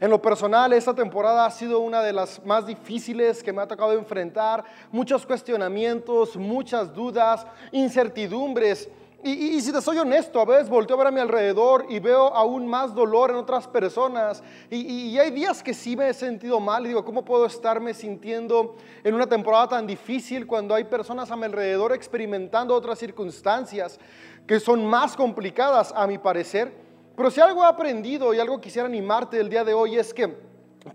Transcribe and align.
En 0.00 0.08
lo 0.08 0.22
personal, 0.22 0.72
esta 0.72 0.94
temporada 0.94 1.44
ha 1.44 1.50
sido 1.50 1.80
una 1.80 2.02
de 2.02 2.14
las 2.14 2.42
más 2.46 2.66
difíciles 2.66 3.42
que 3.42 3.52
me 3.52 3.60
ha 3.60 3.68
tocado 3.68 3.92
enfrentar. 3.92 4.64
Muchos 4.90 5.26
cuestionamientos, 5.26 6.38
muchas 6.38 6.94
dudas, 6.94 7.46
incertidumbres. 7.70 8.88
Y, 9.22 9.60
si 9.60 9.70
te 9.70 9.82
soy 9.82 9.98
honesto, 9.98 10.40
a 10.40 10.46
veces 10.46 10.70
volteo 10.70 10.96
a 10.96 11.00
ver 11.00 11.08
a 11.08 11.10
mi 11.10 11.20
alrededor 11.20 11.84
y 11.90 11.98
veo 11.98 12.34
aún 12.34 12.66
más 12.66 12.94
dolor 12.94 13.28
en 13.28 13.36
otras 13.36 13.68
personas. 13.68 14.42
Y, 14.70 14.78
y, 14.78 15.18
hay 15.18 15.30
días 15.30 15.62
que 15.62 15.74
sí 15.74 15.94
me 15.94 16.08
he 16.08 16.14
sentido 16.14 16.58
mal 16.58 16.86
y 16.86 16.88
digo, 16.88 17.04
¿cómo 17.04 17.22
puedo 17.22 17.44
estarme 17.44 17.92
sintiendo 17.92 18.76
en 19.04 19.14
una 19.14 19.26
temporada 19.26 19.68
tan 19.68 19.86
difícil 19.86 20.46
cuando 20.46 20.74
hay 20.74 20.84
personas 20.84 21.30
a 21.30 21.36
mi 21.36 21.44
alrededor 21.44 21.92
experimentando 21.92 22.74
otras 22.74 22.98
circunstancias 22.98 24.00
que 24.46 24.58
son 24.58 24.86
más 24.86 25.14
complicadas 25.14 25.92
a 25.94 26.06
mi 26.06 26.16
parecer? 26.16 26.89
Pero 27.20 27.30
si 27.30 27.38
algo 27.38 27.62
he 27.62 27.66
aprendido 27.66 28.32
y 28.32 28.40
algo 28.40 28.62
quisiera 28.62 28.88
animarte 28.88 29.38
el 29.38 29.50
día 29.50 29.62
de 29.62 29.74
hoy 29.74 29.98
es 29.98 30.14
que 30.14 30.38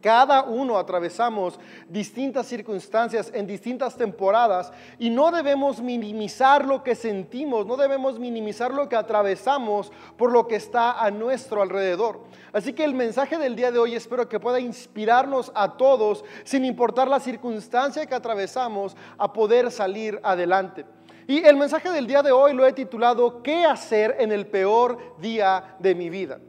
cada 0.01 0.41
uno 0.41 0.79
atravesamos 0.79 1.59
distintas 1.87 2.47
circunstancias 2.47 3.29
en 3.31 3.45
distintas 3.45 3.95
temporadas 3.95 4.73
y 4.97 5.11
no 5.11 5.29
debemos 5.29 5.79
minimizar 5.83 6.65
lo 6.65 6.83
que 6.83 6.95
sentimos, 6.95 7.67
no 7.67 7.77
debemos 7.77 8.17
minimizar 8.17 8.73
lo 8.73 8.89
que 8.89 8.95
atravesamos 8.95 9.91
por 10.17 10.31
lo 10.31 10.47
que 10.47 10.55
está 10.55 10.99
a 10.99 11.11
nuestro 11.11 11.61
alrededor. 11.61 12.21
Así 12.53 12.73
que 12.73 12.85
el 12.85 12.95
mensaje 12.95 13.37
del 13.37 13.55
día 13.55 13.69
de 13.69 13.77
hoy 13.77 13.93
espero 13.93 14.27
que 14.27 14.39
pueda 14.39 14.59
inspirarnos 14.59 15.51
a 15.53 15.77
todos, 15.77 16.25
sin 16.43 16.65
importar 16.65 17.07
la 17.07 17.19
circunstancia 17.19 18.07
que 18.07 18.15
atravesamos, 18.15 18.97
a 19.19 19.31
poder 19.31 19.69
salir 19.69 20.19
adelante. 20.23 20.85
Y 21.27 21.43
el 21.43 21.57
mensaje 21.57 21.89
del 21.89 22.05
día 22.05 22.21
de 22.21 22.31
hoy 22.31 22.53
lo 22.53 22.65
he 22.67 22.73
titulado 22.73 23.41
¿Qué 23.41 23.65
hacer 23.65 24.15
en 24.19 24.31
el 24.31 24.45
peor 24.45 25.19
día 25.19 25.75
de 25.79 25.95
mi 25.95 26.09
vida? 26.09 26.39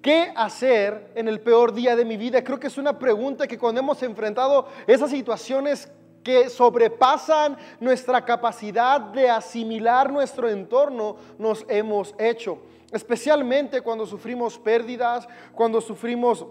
¿Qué 0.00 0.32
hacer 0.34 1.12
en 1.14 1.28
el 1.28 1.40
peor 1.40 1.74
día 1.74 1.94
de 1.94 2.04
mi 2.04 2.16
vida? 2.16 2.42
Creo 2.42 2.58
que 2.58 2.68
es 2.68 2.78
una 2.78 2.98
pregunta 2.98 3.46
que 3.46 3.58
cuando 3.58 3.80
hemos 3.80 4.02
enfrentado 4.02 4.68
esas 4.86 5.10
situaciones 5.10 5.90
que 6.22 6.48
sobrepasan 6.48 7.58
nuestra 7.80 8.24
capacidad 8.24 8.98
de 8.98 9.28
asimilar 9.28 10.10
nuestro 10.10 10.48
entorno, 10.48 11.16
nos 11.38 11.66
hemos 11.68 12.14
hecho. 12.18 12.58
Especialmente 12.92 13.82
cuando 13.82 14.06
sufrimos 14.06 14.58
pérdidas, 14.58 15.28
cuando 15.54 15.82
sufrimos 15.82 16.46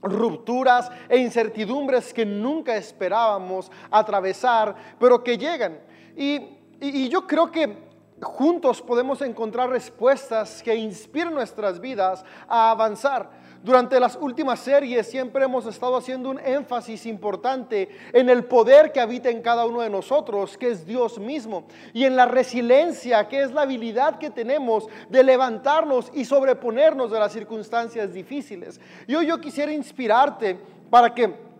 rupturas 0.00 0.90
e 1.08 1.18
incertidumbres 1.18 2.12
que 2.12 2.26
nunca 2.26 2.74
esperábamos 2.74 3.70
atravesar, 3.92 4.74
pero 4.98 5.22
que 5.22 5.38
llegan. 5.38 5.78
Y 6.16 6.61
y, 6.82 7.08
yo 7.08 7.26
creo 7.26 7.50
que 7.50 7.76
juntos 8.20 8.82
podemos 8.82 9.22
encontrar 9.22 9.70
respuestas 9.70 10.62
que 10.62 10.74
inspiren 10.74 11.34
nuestras 11.34 11.80
vidas 11.80 12.24
a 12.48 12.70
avanzar. 12.70 13.42
Durante 13.62 14.00
las 14.00 14.16
últimas 14.16 14.58
series 14.58 15.06
siempre 15.06 15.44
hemos 15.44 15.66
estado 15.66 15.96
haciendo 15.96 16.30
un 16.30 16.40
énfasis 16.40 17.06
importante 17.06 17.88
en 18.12 18.28
el 18.28 18.44
poder 18.44 18.90
que 18.90 18.98
habita 18.98 19.30
en 19.30 19.40
cada 19.40 19.64
uno 19.64 19.82
de 19.82 19.90
nosotros, 19.90 20.58
que 20.58 20.70
es 20.70 20.84
Dios 20.84 21.20
mismo, 21.20 21.66
y 21.92 22.04
en 22.04 22.16
la 22.16 22.26
resiliencia, 22.26 23.28
que 23.28 23.42
es 23.42 23.52
la 23.52 23.62
habilidad 23.62 24.18
que 24.18 24.30
tenemos 24.30 24.88
de 25.08 25.22
levantarnos 25.22 26.10
y 26.12 26.24
sobreponernos 26.24 27.12
de 27.12 27.20
las 27.20 27.32
circunstancias 27.32 28.12
difíciles. 28.12 28.80
Y 29.06 29.14
hoy 29.14 29.26
yo 29.26 29.40
quisiera 29.40 29.72
inspirarte 29.72 30.58
para 30.90 31.14
que 31.14 31.51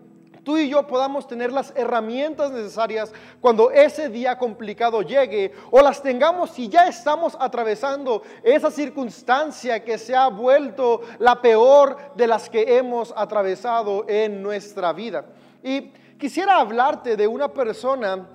tú 0.43 0.57
y 0.57 0.69
yo 0.69 0.85
podamos 0.87 1.27
tener 1.27 1.51
las 1.51 1.73
herramientas 1.75 2.51
necesarias 2.51 3.11
cuando 3.41 3.71
ese 3.71 4.09
día 4.09 4.37
complicado 4.37 5.01
llegue 5.01 5.53
o 5.71 5.81
las 5.81 6.01
tengamos 6.01 6.51
si 6.51 6.69
ya 6.69 6.87
estamos 6.87 7.37
atravesando 7.39 8.21
esa 8.43 8.69
circunstancia 8.69 9.83
que 9.83 9.97
se 9.97 10.15
ha 10.15 10.27
vuelto 10.27 11.01
la 11.19 11.41
peor 11.41 11.97
de 12.15 12.27
las 12.27 12.49
que 12.49 12.77
hemos 12.77 13.13
atravesado 13.15 14.05
en 14.07 14.41
nuestra 14.41 14.93
vida. 14.93 15.25
Y 15.63 15.91
quisiera 16.17 16.59
hablarte 16.59 17.15
de 17.15 17.27
una 17.27 17.47
persona 17.47 18.27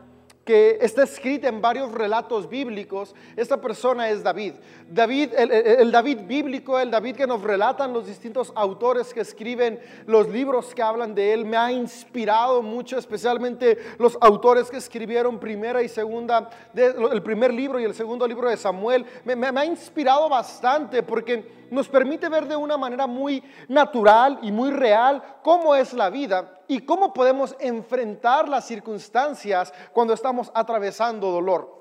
que 0.49 0.79
está 0.81 1.03
escrita 1.03 1.47
en 1.47 1.61
varios 1.61 1.93
relatos 1.93 2.49
bíblicos. 2.49 3.15
Esta 3.37 3.61
persona 3.61 4.09
es 4.09 4.23
David. 4.23 4.55
David, 4.91 5.35
el, 5.37 5.93
David 5.93 6.21
bíblico, 6.27 6.79
el 6.79 6.91
David 6.91 7.17
que 7.17 7.27
nos 7.27 7.43
relatan 7.43 7.93
los 7.93 8.07
distintos 8.07 8.51
autores 8.55 9.13
que 9.13 9.21
escriben 9.21 9.79
los 10.07 10.27
libros 10.31 10.75
que 10.75 10.81
hablan 10.81 11.15
de 11.15 11.35
él, 11.35 11.45
me 11.45 11.59
ha 11.59 11.71
inspirado 11.71 12.63
mucho, 12.63 12.97
especialmente 12.97 13.77
los 13.99 14.17
autores 14.23 14.71
que 14.71 14.79
escribieron 14.79 15.39
primera 15.39 15.83
y 15.83 15.89
segunda, 15.91 16.49
el 16.75 17.23
primer 17.23 17.53
libro 17.53 17.79
y 17.79 17.85
el 17.85 17.93
segundo 17.93 18.27
libro 18.27 18.49
de 18.49 18.57
Samuel. 18.57 19.05
me 19.27 19.61
ha 19.61 19.65
inspirado 19.67 20.31
bastante 20.31 21.03
porque 21.03 21.58
nos 21.71 21.89
permite 21.89 22.29
ver 22.29 22.47
de 22.47 22.57
una 22.57 22.77
manera 22.77 23.07
muy 23.07 23.43
natural 23.69 24.39
y 24.43 24.53
muy 24.53 24.71
real 24.71 25.23
cómo 25.43 25.75
es 25.75 25.93
la 25.93 26.11
vida 26.11 26.61
y 26.67 26.81
cómo 26.81 27.13
podemos 27.13 27.57
enfrentar 27.61 28.49
las 28.49 28.67
circunstancias 28.67 29.73
cuando 29.93 30.15
estamos 30.15 30.51
atravesando 30.55 31.31
dolor. 31.31 31.79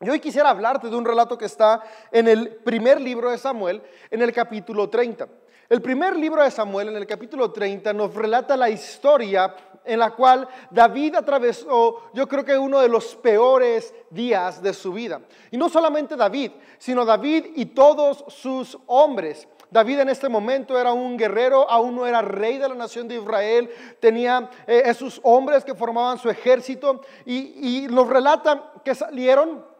Y 0.00 0.10
hoy 0.10 0.18
quisiera 0.18 0.50
hablarte 0.50 0.88
de 0.88 0.96
un 0.96 1.04
relato 1.04 1.38
que 1.38 1.44
está 1.44 1.82
en 2.10 2.26
el 2.26 2.56
primer 2.56 3.00
libro 3.00 3.30
de 3.30 3.38
Samuel, 3.38 3.82
en 4.10 4.22
el 4.22 4.32
capítulo 4.32 4.90
30. 4.90 5.28
El 5.72 5.80
primer 5.80 6.14
libro 6.14 6.42
de 6.42 6.50
Samuel, 6.50 6.90
en 6.90 6.96
el 6.96 7.06
capítulo 7.06 7.50
30, 7.50 7.94
nos 7.94 8.14
relata 8.14 8.58
la 8.58 8.68
historia 8.68 9.54
en 9.82 10.00
la 10.00 10.10
cual 10.10 10.46
David 10.70 11.14
atravesó, 11.14 12.10
yo 12.12 12.28
creo 12.28 12.44
que 12.44 12.58
uno 12.58 12.78
de 12.78 12.90
los 12.90 13.14
peores 13.14 13.94
días 14.10 14.62
de 14.62 14.74
su 14.74 14.92
vida. 14.92 15.22
Y 15.50 15.56
no 15.56 15.70
solamente 15.70 16.14
David, 16.14 16.50
sino 16.76 17.06
David 17.06 17.46
y 17.56 17.64
todos 17.64 18.22
sus 18.28 18.76
hombres. 18.84 19.48
David 19.70 20.00
en 20.00 20.10
este 20.10 20.28
momento 20.28 20.78
era 20.78 20.92
un 20.92 21.16
guerrero, 21.16 21.66
aún 21.70 21.96
no 21.96 22.06
era 22.06 22.20
rey 22.20 22.58
de 22.58 22.68
la 22.68 22.74
nación 22.74 23.08
de 23.08 23.14
Israel, 23.14 23.70
tenía 23.98 24.50
eh, 24.66 24.82
esos 24.84 25.20
hombres 25.22 25.64
que 25.64 25.74
formaban 25.74 26.18
su 26.18 26.28
ejército 26.28 27.00
y, 27.24 27.84
y 27.84 27.86
nos 27.88 28.10
relata 28.10 28.74
que 28.84 28.94
salieron 28.94 29.71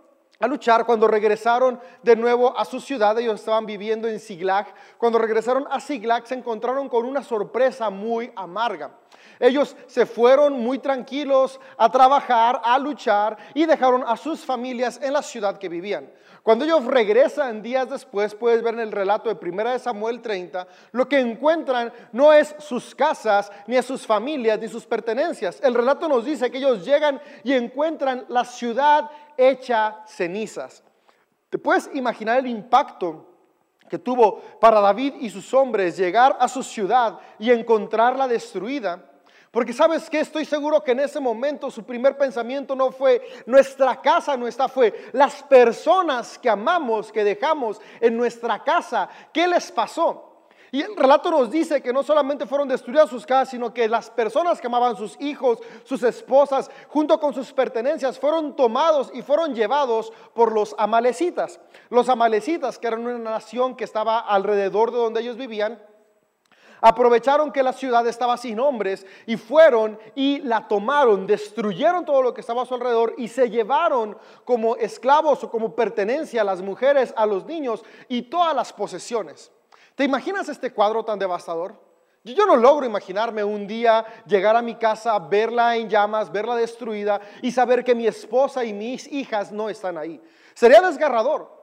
a 0.42 0.48
luchar. 0.48 0.84
Cuando 0.84 1.06
regresaron 1.06 1.80
de 2.02 2.16
nuevo 2.16 2.58
a 2.58 2.64
su 2.64 2.80
ciudad, 2.80 3.16
ellos 3.18 3.36
estaban 3.36 3.64
viviendo 3.64 4.08
en 4.08 4.18
Siglag. 4.18 4.66
Cuando 4.98 5.18
regresaron 5.18 5.66
a 5.70 5.80
Siglag 5.80 6.26
se 6.26 6.34
encontraron 6.34 6.88
con 6.88 7.06
una 7.06 7.22
sorpresa 7.22 7.88
muy 7.90 8.30
amarga. 8.34 8.90
Ellos 9.38 9.76
se 9.86 10.04
fueron 10.04 10.54
muy 10.54 10.78
tranquilos 10.78 11.60
a 11.76 11.90
trabajar, 11.90 12.60
a 12.64 12.76
luchar 12.78 13.36
y 13.54 13.66
dejaron 13.66 14.02
a 14.06 14.16
sus 14.16 14.44
familias 14.44 15.00
en 15.00 15.12
la 15.12 15.22
ciudad 15.22 15.58
que 15.58 15.68
vivían. 15.68 16.10
Cuando 16.42 16.64
ellos 16.64 16.84
regresan 16.84 17.62
días 17.62 17.88
después, 17.88 18.34
puedes 18.34 18.62
ver 18.62 18.74
en 18.74 18.80
el 18.80 18.90
relato 18.90 19.32
de 19.32 19.48
1 19.48 19.78
Samuel 19.78 20.20
30, 20.20 20.66
lo 20.90 21.08
que 21.08 21.20
encuentran 21.20 21.92
no 22.10 22.32
es 22.32 22.56
sus 22.58 22.96
casas, 22.96 23.52
ni 23.68 23.76
a 23.76 23.82
sus 23.82 24.04
familias, 24.04 24.58
ni 24.58 24.66
sus 24.66 24.84
pertenencias. 24.84 25.60
El 25.62 25.74
relato 25.74 26.08
nos 26.08 26.24
dice 26.24 26.50
que 26.50 26.58
ellos 26.58 26.84
llegan 26.84 27.20
y 27.44 27.52
encuentran 27.52 28.24
la 28.28 28.44
ciudad 28.44 29.08
hecha 29.36 30.02
cenizas. 30.06 30.82
¿Te 31.48 31.58
puedes 31.58 31.88
imaginar 31.94 32.40
el 32.40 32.48
impacto 32.48 33.28
que 33.88 33.98
tuvo 33.98 34.40
para 34.60 34.80
David 34.80 35.14
y 35.20 35.30
sus 35.30 35.54
hombres 35.54 35.96
llegar 35.96 36.36
a 36.40 36.48
su 36.48 36.64
ciudad 36.64 37.20
y 37.38 37.52
encontrarla 37.52 38.26
destruida? 38.26 39.11
Porque 39.52 39.74
sabes 39.74 40.08
que 40.08 40.20
estoy 40.20 40.46
seguro 40.46 40.82
que 40.82 40.92
en 40.92 41.00
ese 41.00 41.20
momento 41.20 41.70
su 41.70 41.84
primer 41.84 42.16
pensamiento 42.16 42.74
no 42.74 42.90
fue 42.90 43.20
nuestra 43.44 44.00
casa 44.00 44.34
no 44.34 44.48
está, 44.48 44.66
fue 44.66 45.10
las 45.12 45.42
personas 45.42 46.38
que 46.38 46.48
amamos, 46.48 47.12
que 47.12 47.22
dejamos 47.22 47.78
en 48.00 48.16
nuestra 48.16 48.64
casa. 48.64 49.10
¿Qué 49.30 49.46
les 49.46 49.70
pasó? 49.70 50.30
Y 50.70 50.80
el 50.80 50.96
relato 50.96 51.30
nos 51.30 51.50
dice 51.50 51.82
que 51.82 51.92
no 51.92 52.02
solamente 52.02 52.46
fueron 52.46 52.66
destruidas 52.66 53.10
sus 53.10 53.26
casas, 53.26 53.50
sino 53.50 53.74
que 53.74 53.86
las 53.88 54.08
personas 54.08 54.58
que 54.58 54.68
amaban 54.68 54.96
sus 54.96 55.20
hijos, 55.20 55.58
sus 55.84 56.02
esposas, 56.02 56.70
junto 56.88 57.20
con 57.20 57.34
sus 57.34 57.52
pertenencias, 57.52 58.18
fueron 58.18 58.56
tomados 58.56 59.10
y 59.12 59.20
fueron 59.20 59.54
llevados 59.54 60.14
por 60.32 60.50
los 60.50 60.74
amalecitas. 60.78 61.60
Los 61.90 62.08
amalecitas, 62.08 62.78
que 62.78 62.86
eran 62.86 63.06
una 63.06 63.18
nación 63.18 63.76
que 63.76 63.84
estaba 63.84 64.18
alrededor 64.18 64.92
de 64.92 64.96
donde 64.96 65.20
ellos 65.20 65.36
vivían, 65.36 65.78
aprovecharon 66.82 67.52
que 67.52 67.62
la 67.62 67.72
ciudad 67.72 68.06
estaba 68.06 68.36
sin 68.36 68.60
hombres 68.60 69.06
y 69.24 69.36
fueron 69.36 69.98
y 70.14 70.40
la 70.40 70.68
tomaron, 70.68 71.26
destruyeron 71.26 72.04
todo 72.04 72.20
lo 72.20 72.34
que 72.34 72.42
estaba 72.42 72.62
a 72.62 72.66
su 72.66 72.74
alrededor 72.74 73.14
y 73.16 73.28
se 73.28 73.48
llevaron 73.48 74.18
como 74.44 74.76
esclavos 74.76 75.42
o 75.44 75.50
como 75.50 75.74
pertenencia 75.74 76.42
a 76.42 76.44
las 76.44 76.60
mujeres, 76.60 77.14
a 77.16 77.24
los 77.24 77.46
niños 77.46 77.82
y 78.08 78.22
todas 78.22 78.54
las 78.54 78.72
posesiones. 78.72 79.50
¿Te 79.94 80.04
imaginas 80.04 80.48
este 80.48 80.72
cuadro 80.72 81.04
tan 81.04 81.18
devastador? 81.18 81.76
Yo 82.24 82.46
no 82.46 82.56
logro 82.56 82.86
imaginarme 82.86 83.42
un 83.42 83.66
día 83.66 84.04
llegar 84.26 84.54
a 84.54 84.62
mi 84.62 84.76
casa, 84.76 85.18
verla 85.18 85.76
en 85.76 85.88
llamas, 85.88 86.30
verla 86.30 86.54
destruida 86.54 87.20
y 87.42 87.50
saber 87.50 87.82
que 87.82 87.94
mi 87.94 88.06
esposa 88.06 88.64
y 88.64 88.72
mis 88.72 89.10
hijas 89.10 89.50
no 89.50 89.68
están 89.68 89.98
ahí. 89.98 90.20
Sería 90.54 90.80
desgarrador. 90.80 91.61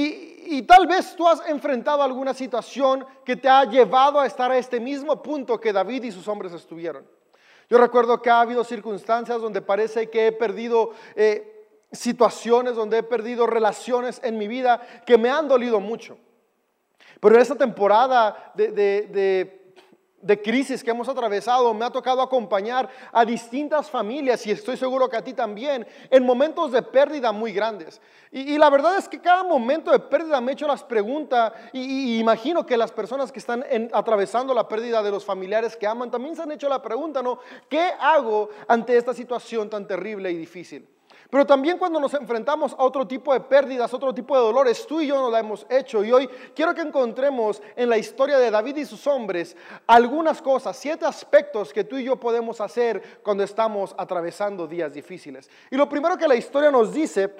Y, 0.00 0.62
tal 0.62 0.86
vez 0.86 1.16
tú 1.16 1.26
has 1.26 1.46
enfrentado 1.48 2.02
alguna 2.02 2.32
situación 2.32 3.04
que 3.24 3.36
te 3.36 3.48
ha 3.48 3.64
llevado 3.64 4.20
a 4.20 4.26
estar 4.26 4.50
a 4.50 4.56
este 4.56 4.78
mismo 4.78 5.20
punto 5.20 5.60
que 5.60 5.72
David 5.72 6.04
y 6.04 6.12
sus 6.12 6.28
hombres 6.28 6.52
estuvieron. 6.52 7.04
Yo 7.68 7.78
recuerdo 7.78 8.22
que 8.22 8.30
ha 8.30 8.40
habido 8.40 8.62
circunstancias 8.62 9.40
donde 9.40 9.60
parece 9.60 10.08
que 10.08 10.28
he 10.28 10.32
perdido 10.32 10.92
eh, 11.16 11.66
situaciones, 11.90 12.76
donde 12.76 12.98
he 12.98 13.02
perdido 13.02 13.46
relaciones 13.46 14.20
en 14.22 14.38
mi 14.38 14.46
vida 14.46 14.80
que 15.04 15.18
me 15.18 15.30
han 15.30 15.48
dolido 15.48 15.80
mucho. 15.80 16.16
Pero 17.20 17.34
en 17.34 17.40
esta 17.40 17.56
temporada 17.56 18.52
de, 18.54 18.70
de 18.70 19.57
crisis 20.42 20.82
que 20.82 20.90
hemos 20.90 21.08
atravesado, 21.08 21.72
me 21.74 21.84
ha 21.84 21.90
tocado 21.90 22.22
acompañar 22.22 22.88
a 23.12 23.24
distintas 23.24 23.90
familias 23.90 24.46
y 24.46 24.50
estoy 24.50 24.76
seguro 24.76 25.08
que 25.08 25.16
a 25.16 25.24
ti 25.24 25.32
también, 25.32 25.86
en 26.10 26.24
momentos 26.24 26.72
de 26.72 26.82
pérdida 26.82 27.32
muy 27.32 27.52
grandes. 27.52 28.00
Y, 28.30 28.58
la 28.58 28.68
verdad 28.68 28.98
es 28.98 29.08
que 29.08 29.20
cada 29.20 29.42
momento 29.42 29.90
de 29.90 29.98
pérdida 29.98 30.40
me 30.40 30.52
he 30.52 30.54
hecho 30.54 30.66
las 30.66 30.84
preguntas 30.84 31.52
y, 31.72 32.18
imagino 32.18 32.66
que 32.66 32.76
las 32.76 32.92
personas 32.92 33.32
que 33.32 33.38
están 33.38 33.64
atravesando 33.92 34.52
la 34.52 34.68
pérdida 34.68 35.02
de 35.02 35.10
los 35.10 35.24
familiares 35.24 35.76
que 35.76 35.86
aman 35.86 36.10
también 36.10 36.36
se 36.36 36.42
han 36.42 36.52
hecho 36.52 36.68
la 36.68 36.82
pregunta, 36.82 37.22
¿no? 37.22 37.38
¿Qué 37.68 37.90
hago 37.98 38.50
ante 38.66 38.96
esta 38.96 39.14
situación 39.14 39.70
tan 39.70 39.86
terrible 39.86 40.30
y 40.30 40.36
difícil? 40.36 40.97
Pero 41.30 41.44
también 41.44 41.76
cuando 41.76 42.00
nos 42.00 42.14
enfrentamos 42.14 42.72
a 42.72 42.82
otro 42.82 43.06
tipo 43.06 43.34
de 43.34 43.40
pérdidas, 43.40 43.92
otro 43.92 44.14
tipo 44.14 44.34
de 44.34 44.42
dolores, 44.42 44.86
tú 44.86 45.00
y 45.00 45.08
yo 45.08 45.16
no 45.16 45.30
la 45.30 45.40
hemos 45.40 45.66
hecho. 45.68 46.02
Y 46.02 46.10
hoy 46.10 46.26
quiero 46.54 46.74
que 46.74 46.80
encontremos 46.80 47.60
en 47.76 47.90
la 47.90 47.98
historia 47.98 48.38
de 48.38 48.50
David 48.50 48.76
y 48.76 48.86
sus 48.86 49.06
hombres 49.06 49.54
algunas 49.86 50.40
cosas, 50.40 50.76
siete 50.76 51.04
aspectos 51.04 51.72
que 51.72 51.84
tú 51.84 51.98
y 51.98 52.04
yo 52.04 52.16
podemos 52.16 52.60
hacer 52.60 53.20
cuando 53.22 53.44
estamos 53.44 53.94
atravesando 53.98 54.66
días 54.66 54.94
difíciles. 54.94 55.50
Y 55.70 55.76
lo 55.76 55.88
primero 55.88 56.16
que 56.16 56.26
la 56.26 56.36
historia 56.36 56.70
nos 56.70 56.94
dice, 56.94 57.34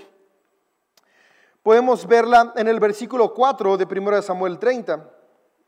podemos 1.62 2.06
verla 2.06 2.52
en 2.56 2.68
el 2.68 2.80
versículo 2.80 3.32
4 3.32 3.78
de 3.78 3.84
1 3.84 4.22
Samuel 4.22 4.58
30. 4.58 5.12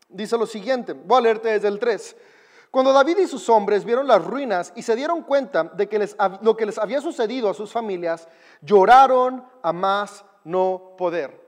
Dice 0.09 0.37
lo 0.37 0.45
siguiente, 0.45 0.93
voy 0.93 1.17
a 1.17 1.21
leerte 1.21 1.49
desde 1.49 1.69
el 1.69 1.79
3. 1.79 2.15
Cuando 2.71 2.93
David 2.93 3.17
y 3.17 3.27
sus 3.27 3.49
hombres 3.49 3.83
vieron 3.83 4.07
las 4.07 4.23
ruinas 4.23 4.71
y 4.77 4.81
se 4.81 4.95
dieron 4.95 5.23
cuenta 5.23 5.65
de 5.65 5.89
que 5.89 6.09
lo 6.41 6.55
que 6.55 6.65
les 6.65 6.77
había 6.77 7.01
sucedido 7.01 7.49
a 7.49 7.53
sus 7.53 7.69
familias, 7.69 8.29
lloraron 8.61 9.43
a 9.61 9.73
más 9.73 10.23
no 10.45 10.95
poder. 10.97 11.41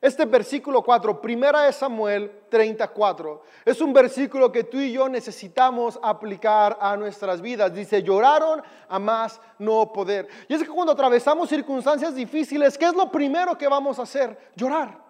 Este 0.00 0.26
versículo 0.26 0.82
4, 0.82 1.20
primera 1.20 1.62
de 1.62 1.72
Samuel 1.72 2.42
34, 2.50 3.42
es 3.64 3.80
un 3.80 3.92
versículo 3.92 4.50
que 4.50 4.64
tú 4.64 4.78
y 4.78 4.92
yo 4.92 5.08
necesitamos 5.08 5.98
aplicar 6.02 6.76
a 6.80 6.96
nuestras 6.96 7.40
vidas. 7.40 7.72
Dice, 7.72 8.02
lloraron 8.02 8.60
a 8.88 8.98
más 8.98 9.40
no 9.60 9.92
poder. 9.92 10.28
Y 10.48 10.54
es 10.54 10.62
que 10.62 10.68
cuando 10.68 10.92
atravesamos 10.92 11.48
circunstancias 11.48 12.16
difíciles, 12.16 12.76
¿qué 12.76 12.86
es 12.86 12.94
lo 12.94 13.10
primero 13.10 13.56
que 13.56 13.68
vamos 13.68 13.98
a 13.98 14.02
hacer? 14.02 14.36
Llorar. 14.56 15.03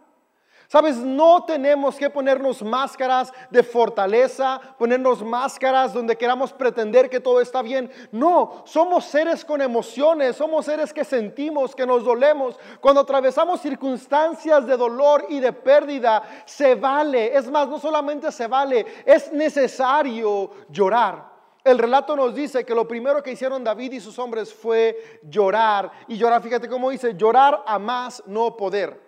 Sabes, 0.69 0.97
no 0.97 1.45
tenemos 1.45 1.97
que 1.97 2.11
ponernos 2.11 2.63
máscaras 2.63 3.33
de 3.51 3.63
fortaleza, 3.63 4.61
ponernos 4.79 5.23
máscaras 5.23 5.93
donde 5.93 6.17
queramos 6.17 6.53
pretender 6.53 7.11
que 7.11 7.21
todo 7.21 7.41
está 7.41 7.63
bien. 7.63 7.91
No, 8.11 8.63
somos 8.65 9.05
seres 9.05 9.45
con 9.45 9.61
emociones, 9.61 10.37
somos 10.37 10.65
seres 10.65 10.93
que 10.93 11.05
sentimos, 11.05 11.75
que 11.75 11.87
nos 11.87 12.05
dolemos. 12.05 12.59
Cuando 12.81 13.03
atravesamos 13.03 13.61
circunstancias 13.61 14.67
de 14.67 14.77
dolor 14.77 15.27
y 15.29 15.41
de 15.41 15.53
pérdida, 15.53 16.23
se 16.47 16.75
vale. 16.75 17.37
Es 17.37 17.51
más, 17.51 17.69
no 17.69 17.79
solamente 17.79 18.33
se 18.33 18.47
vale, 18.47 18.87
es 19.05 19.33
necesario 19.33 20.51
llorar. 20.71 21.35
El 21.63 21.79
relato 21.79 22.15
nos 22.15 22.35
dice 22.35 22.65
que 22.65 22.75
lo 22.75 22.87
primero 22.87 23.23
que 23.23 23.33
hicieron 23.33 23.65
David 23.65 23.93
y 23.93 24.01
sus 24.01 24.19
hombres 24.19 24.53
fue 24.53 25.21
llorar. 25.23 25.91
Y 26.09 26.17
llorar, 26.17 26.43
fíjate 26.43 26.69
cómo 26.69 26.91
dice, 26.91 27.15
llorar 27.15 27.63
a 27.67 27.79
más 27.79 28.23
no 28.27 28.55
poder. 28.57 29.04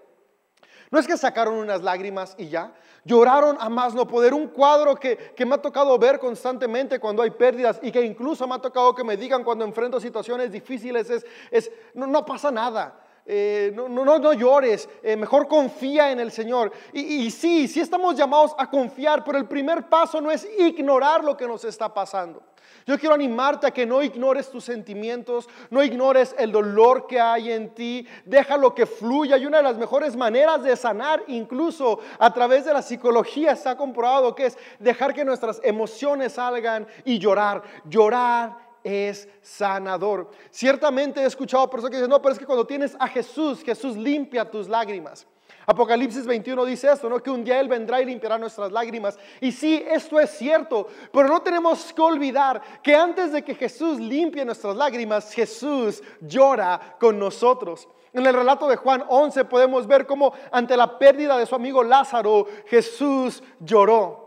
No 0.90 0.98
es 0.98 1.06
que 1.06 1.16
sacaron 1.16 1.54
unas 1.54 1.82
lágrimas 1.82 2.34
y 2.38 2.48
ya, 2.48 2.72
lloraron 3.04 3.56
a 3.60 3.68
más 3.68 3.94
no 3.94 4.06
poder. 4.06 4.34
Un 4.34 4.48
cuadro 4.48 4.96
que, 4.96 5.34
me 5.38 5.54
ha 5.54 5.62
tocado 5.62 5.98
ver 5.98 6.18
constantemente 6.18 6.98
cuando 7.00 7.22
hay 7.22 7.30
pérdidas 7.30 7.78
y 7.82 7.90
que 7.90 8.02
incluso 8.02 8.46
me 8.46 8.54
ha 8.54 8.58
tocado 8.58 8.94
que 8.94 9.04
me 9.04 9.16
digan 9.16 9.44
cuando 9.44 9.64
enfrento 9.64 10.00
situaciones 10.00 10.52
difíciles 10.52 11.10
es, 11.10 11.26
es 11.50 11.70
no, 11.94 12.24
pasa 12.24 12.50
nada. 12.50 13.00
Eh, 13.28 13.72
no, 13.74 13.88
no, 13.88 14.32
llores, 14.32 14.88
eh, 15.02 15.16
mejor 15.16 15.48
confía 15.48 16.12
en 16.12 16.20
el 16.20 16.30
Señor. 16.30 16.72
Y, 16.92 17.00
y 17.00 17.30
sí, 17.30 17.66
sí 17.66 17.80
estamos 17.80 18.14
llamados 18.14 18.54
a 18.56 18.70
confiar, 18.70 19.24
pero 19.24 19.36
el 19.36 19.46
primer 19.46 19.88
paso 19.88 20.20
no 20.20 20.30
es 20.30 20.46
ignorar 20.58 21.24
lo 21.24 21.36
que 21.36 21.46
nos 21.46 21.64
está 21.64 21.92
pasando. 21.92 22.42
Yo 22.86 22.96
quiero 23.00 23.16
animarte 23.16 23.66
a 23.66 23.72
que 23.72 23.84
no 23.84 24.00
ignores 24.00 24.48
tus 24.48 24.62
sentimientos, 24.62 25.48
no 25.70 25.82
ignores 25.82 26.36
el 26.38 26.52
dolor 26.52 27.08
que 27.08 27.20
hay 27.20 27.50
en 27.50 27.74
ti, 27.74 28.06
déjalo 28.24 28.76
que 28.76 28.86
fluya. 28.86 29.36
Y 29.36 29.46
una 29.46 29.56
de 29.56 29.64
las 29.64 29.76
mejores 29.76 30.14
maneras 30.14 30.62
de 30.62 30.76
sanar, 30.76 31.24
incluso 31.26 31.98
a 32.20 32.32
través 32.32 32.64
de 32.64 32.72
la 32.72 32.82
psicología, 32.82 33.56
ha 33.66 33.76
comprobado 33.76 34.36
que 34.36 34.46
es 34.46 34.58
dejar 34.78 35.14
que 35.14 35.24
nuestras 35.24 35.60
emociones 35.64 36.34
salgan 36.34 36.86
y 37.04 37.18
llorar. 37.18 37.62
Llorar 37.86 38.65
es 38.86 39.28
sanador. 39.42 40.30
Ciertamente 40.48 41.20
he 41.20 41.26
escuchado 41.26 41.68
personas 41.68 41.90
que 41.90 41.96
dicen, 41.96 42.10
no, 42.10 42.22
pero 42.22 42.32
es 42.32 42.38
que 42.38 42.46
cuando 42.46 42.64
tienes 42.64 42.96
a 43.00 43.08
Jesús, 43.08 43.62
Jesús 43.64 43.96
limpia 43.96 44.48
tus 44.48 44.68
lágrimas. 44.68 45.26
Apocalipsis 45.66 46.24
21 46.24 46.64
dice 46.64 46.92
esto, 46.92 47.08
¿no? 47.08 47.20
Que 47.20 47.28
un 47.28 47.42
día 47.42 47.58
Él 47.58 47.66
vendrá 47.66 48.00
y 48.00 48.04
limpiará 48.04 48.38
nuestras 48.38 48.70
lágrimas. 48.70 49.18
Y 49.40 49.50
sí, 49.50 49.84
esto 49.88 50.20
es 50.20 50.30
cierto, 50.30 50.86
pero 51.12 51.26
no 51.26 51.42
tenemos 51.42 51.92
que 51.92 52.00
olvidar 52.00 52.62
que 52.80 52.94
antes 52.94 53.32
de 53.32 53.42
que 53.42 53.56
Jesús 53.56 53.98
limpie 53.98 54.44
nuestras 54.44 54.76
lágrimas, 54.76 55.32
Jesús 55.32 56.00
llora 56.20 56.96
con 57.00 57.18
nosotros. 57.18 57.88
En 58.12 58.24
el 58.24 58.34
relato 58.34 58.68
de 58.68 58.76
Juan 58.76 59.02
11 59.08 59.46
podemos 59.46 59.88
ver 59.88 60.06
cómo 60.06 60.32
ante 60.52 60.76
la 60.76 60.96
pérdida 60.96 61.36
de 61.36 61.46
su 61.46 61.56
amigo 61.56 61.82
Lázaro, 61.82 62.46
Jesús 62.66 63.42
lloró. 63.58 64.25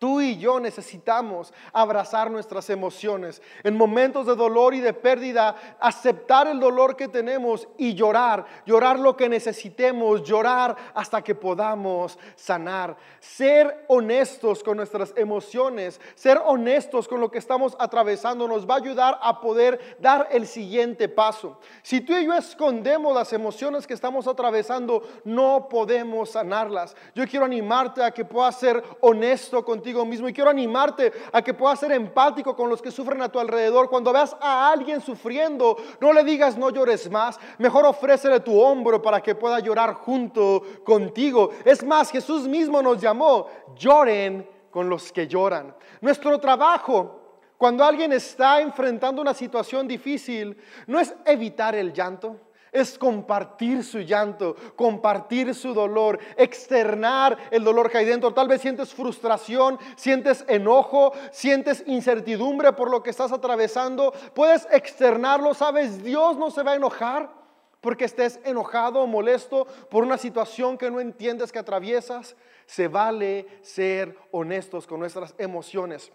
Tú 0.00 0.22
y 0.22 0.38
yo 0.38 0.58
necesitamos 0.60 1.52
abrazar 1.74 2.30
nuestras 2.30 2.70
emociones. 2.70 3.42
En 3.62 3.76
momentos 3.76 4.24
de 4.24 4.34
dolor 4.34 4.72
y 4.72 4.80
de 4.80 4.94
pérdida, 4.94 5.54
aceptar 5.78 6.46
el 6.46 6.58
dolor 6.58 6.96
que 6.96 7.06
tenemos 7.06 7.68
y 7.76 7.92
llorar, 7.92 8.46
llorar 8.64 8.98
lo 8.98 9.14
que 9.14 9.28
necesitemos, 9.28 10.22
llorar 10.22 10.74
hasta 10.94 11.20
que 11.20 11.34
podamos 11.34 12.18
sanar. 12.34 12.96
Ser 13.20 13.84
honestos 13.88 14.64
con 14.64 14.78
nuestras 14.78 15.12
emociones, 15.18 16.00
ser 16.14 16.40
honestos 16.46 17.06
con 17.06 17.20
lo 17.20 17.30
que 17.30 17.36
estamos 17.36 17.76
atravesando 17.78 18.48
nos 18.48 18.66
va 18.66 18.76
a 18.76 18.78
ayudar 18.78 19.18
a 19.20 19.38
poder 19.38 19.98
dar 20.00 20.28
el 20.30 20.46
siguiente 20.46 21.10
paso. 21.10 21.60
Si 21.82 22.00
tú 22.00 22.14
y 22.14 22.24
yo 22.24 22.32
escondemos 22.32 23.14
las 23.14 23.34
emociones 23.34 23.86
que 23.86 23.92
estamos 23.92 24.26
atravesando, 24.26 25.02
no 25.24 25.68
podemos 25.68 26.30
sanarlas. 26.30 26.96
Yo 27.14 27.26
quiero 27.28 27.44
animarte 27.44 28.02
a 28.02 28.12
que 28.12 28.24
puedas 28.24 28.58
ser 28.58 28.82
honesto 29.02 29.62
contigo 29.62 29.89
mismo. 30.04 30.28
Y 30.28 30.32
quiero 30.32 30.50
animarte 30.50 31.12
a 31.32 31.42
que 31.42 31.54
puedas 31.54 31.80
ser 31.80 31.92
empático 31.92 32.56
con 32.56 32.68
los 32.68 32.80
que 32.80 32.90
sufren 32.90 33.22
a 33.22 33.28
tu 33.28 33.38
alrededor. 33.38 33.88
Cuando 33.88 34.12
veas 34.12 34.36
a 34.40 34.70
alguien 34.70 35.00
sufriendo, 35.00 35.76
no 36.00 36.12
le 36.12 36.24
digas 36.24 36.56
no 36.56 36.70
llores 36.70 37.10
más. 37.10 37.38
Mejor 37.58 37.86
ofrécele 37.86 38.40
tu 38.40 38.60
hombro 38.60 39.02
para 39.02 39.20
que 39.20 39.34
pueda 39.34 39.58
llorar 39.60 39.94
junto 39.94 40.62
contigo. 40.84 41.50
Es 41.64 41.84
más, 41.84 42.10
Jesús 42.10 42.46
mismo 42.48 42.80
nos 42.82 43.00
llamó, 43.00 43.46
lloren 43.76 44.48
con 44.70 44.88
los 44.88 45.12
que 45.12 45.26
lloran. 45.26 45.74
Nuestro 46.00 46.38
trabajo 46.38 47.16
cuando 47.60 47.84
alguien 47.84 48.10
está 48.14 48.62
enfrentando 48.62 49.20
una 49.20 49.34
situación 49.34 49.86
difícil 49.86 50.56
no 50.86 50.98
es 50.98 51.14
evitar 51.26 51.74
el 51.74 51.92
llanto 51.92 52.40
es 52.72 52.98
compartir 52.98 53.84
su 53.84 54.00
llanto, 54.00 54.56
compartir 54.76 55.54
su 55.54 55.74
dolor, 55.74 56.18
externar 56.36 57.36
el 57.50 57.64
dolor 57.64 57.90
que 57.90 57.98
hay 57.98 58.04
dentro. 58.04 58.32
Tal 58.32 58.48
vez 58.48 58.60
sientes 58.60 58.94
frustración, 58.94 59.78
sientes 59.96 60.44
enojo, 60.48 61.12
sientes 61.32 61.82
incertidumbre 61.86 62.72
por 62.72 62.90
lo 62.90 63.02
que 63.02 63.10
estás 63.10 63.32
atravesando. 63.32 64.12
Puedes 64.34 64.66
externarlo, 64.70 65.54
sabes, 65.54 66.02
Dios 66.02 66.36
no 66.36 66.50
se 66.50 66.62
va 66.62 66.72
a 66.72 66.76
enojar 66.76 67.40
porque 67.80 68.04
estés 68.04 68.40
enojado 68.44 69.00
o 69.00 69.06
molesto 69.06 69.66
por 69.90 70.04
una 70.04 70.18
situación 70.18 70.76
que 70.76 70.90
no 70.90 71.00
entiendes 71.00 71.50
que 71.50 71.58
atraviesas. 71.58 72.36
Se 72.66 72.88
vale 72.88 73.46
ser 73.62 74.16
honestos 74.30 74.86
con 74.86 75.00
nuestras 75.00 75.34
emociones. 75.38 76.12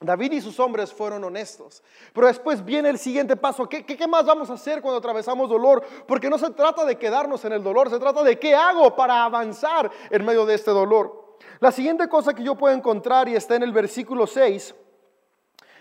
David 0.00 0.32
y 0.32 0.40
sus 0.40 0.60
hombres 0.60 0.92
fueron 0.92 1.24
honestos. 1.24 1.82
Pero 2.12 2.28
después 2.28 2.64
viene 2.64 2.88
el 2.88 2.98
siguiente 2.98 3.36
paso. 3.36 3.68
¿Qué, 3.68 3.84
¿Qué, 3.84 4.06
más 4.06 4.24
vamos 4.24 4.48
a 4.48 4.54
hacer 4.54 4.80
cuando 4.80 4.98
atravesamos 4.98 5.48
dolor? 5.48 5.84
Porque 6.06 6.30
no 6.30 6.38
se 6.38 6.50
trata 6.50 6.84
de 6.84 6.96
quedarnos 6.96 7.44
en 7.44 7.52
el 7.52 7.62
dolor, 7.62 7.90
se 7.90 7.98
trata 7.98 8.22
de 8.22 8.38
qué 8.38 8.54
hago 8.54 8.94
para 8.94 9.24
avanzar 9.24 9.90
en 10.10 10.24
medio 10.24 10.46
de 10.46 10.54
este 10.54 10.70
dolor. 10.70 11.36
La 11.58 11.72
siguiente 11.72 12.08
cosa 12.08 12.32
que 12.32 12.44
yo 12.44 12.54
puedo 12.54 12.74
encontrar 12.74 13.28
y 13.28 13.34
está 13.34 13.56
en 13.56 13.64
el 13.64 13.72
versículo 13.72 14.26
6 14.26 14.74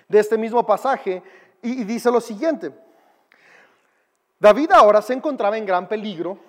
de 0.07 0.19
este 0.19 0.37
mismo 0.37 0.65
pasaje 0.65 1.21
y 1.61 1.83
dice 1.83 2.09
lo 2.09 2.19
siguiente. 2.21 2.71
David 4.39 4.71
ahora 4.71 5.01
se 5.01 5.13
encontraba 5.13 5.57
en 5.57 5.65
gran 5.65 5.87
peligro 5.87 6.39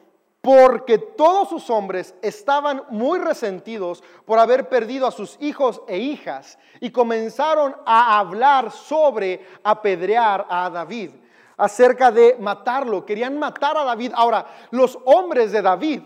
porque 0.40 0.98
todos 0.98 1.48
sus 1.48 1.68
hombres 1.70 2.14
estaban 2.22 2.82
muy 2.90 3.18
resentidos 3.18 4.02
por 4.24 4.38
haber 4.38 4.68
perdido 4.68 5.06
a 5.06 5.12
sus 5.12 5.36
hijos 5.40 5.82
e 5.88 5.98
hijas 5.98 6.58
y 6.80 6.90
comenzaron 6.90 7.74
a 7.84 8.18
hablar 8.18 8.70
sobre 8.70 9.44
apedrear 9.62 10.46
a 10.48 10.70
David, 10.70 11.10
acerca 11.56 12.12
de 12.12 12.36
matarlo, 12.38 13.04
querían 13.04 13.38
matar 13.38 13.76
a 13.76 13.84
David. 13.84 14.12
Ahora, 14.14 14.46
los 14.70 14.98
hombres 15.04 15.50
de 15.50 15.60
David 15.60 16.02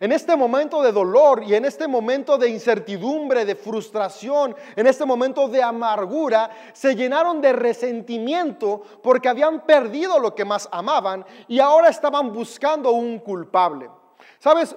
en 0.00 0.12
este 0.12 0.34
momento 0.34 0.82
de 0.82 0.92
dolor 0.92 1.42
y 1.44 1.54
en 1.54 1.66
este 1.66 1.86
momento 1.86 2.38
de 2.38 2.48
incertidumbre, 2.48 3.44
de 3.44 3.54
frustración, 3.54 4.56
en 4.74 4.86
este 4.86 5.04
momento 5.04 5.46
de 5.46 5.62
amargura, 5.62 6.50
se 6.72 6.96
llenaron 6.96 7.42
de 7.42 7.52
resentimiento 7.52 8.82
porque 9.02 9.28
habían 9.28 9.66
perdido 9.66 10.18
lo 10.18 10.34
que 10.34 10.46
más 10.46 10.68
amaban 10.72 11.24
y 11.46 11.60
ahora 11.60 11.90
estaban 11.90 12.32
buscando 12.32 12.92
un 12.92 13.18
culpable. 13.18 13.90
Sabes, 14.38 14.74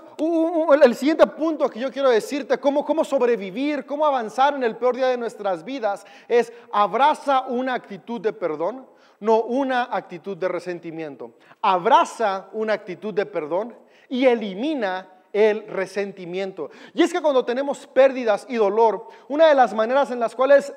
el 0.84 0.96
siguiente 0.96 1.26
punto 1.26 1.70
que 1.70 1.80
yo 1.80 1.90
quiero 1.90 2.10
decirte, 2.10 2.58
cómo, 2.58 2.84
cómo 2.84 3.06
sobrevivir, 3.06 3.86
cómo 3.86 4.06
avanzar 4.06 4.56
en 4.56 4.64
el 4.66 4.76
peor 4.76 4.98
día 4.98 5.08
de 5.08 5.18
nuestras 5.18 5.64
vidas, 5.64 6.06
es 6.28 6.52
abraza 6.74 7.46
una 7.48 7.76
actitud 7.76 8.20
de 8.20 8.34
perdón, 8.34 8.86
no 9.22 9.42
una 9.44 9.84
actitud 9.90 10.36
de 10.36 10.50
resentimiento. 10.50 11.32
Abraza 11.62 12.50
una 12.52 12.74
actitud 12.74 13.14
de 13.14 13.26
perdón 13.26 13.74
y 14.10 14.26
elimina 14.26 15.13
el 15.34 15.68
resentimiento. 15.68 16.70
Y 16.94 17.02
es 17.02 17.12
que 17.12 17.22
cuando 17.22 17.44
tenemos 17.44 17.86
pérdidas 17.88 18.46
y 18.48 18.56
dolor, 18.56 19.08
una 19.28 19.48
de 19.48 19.56
las 19.56 19.74
maneras 19.74 20.12
en 20.12 20.20
las 20.20 20.36
cuales 20.36 20.74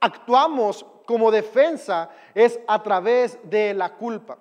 actuamos 0.00 0.84
como 1.06 1.30
defensa 1.30 2.10
es 2.34 2.60
a 2.66 2.82
través 2.82 3.38
de 3.44 3.72
la 3.72 3.94
culpa. 3.94 4.38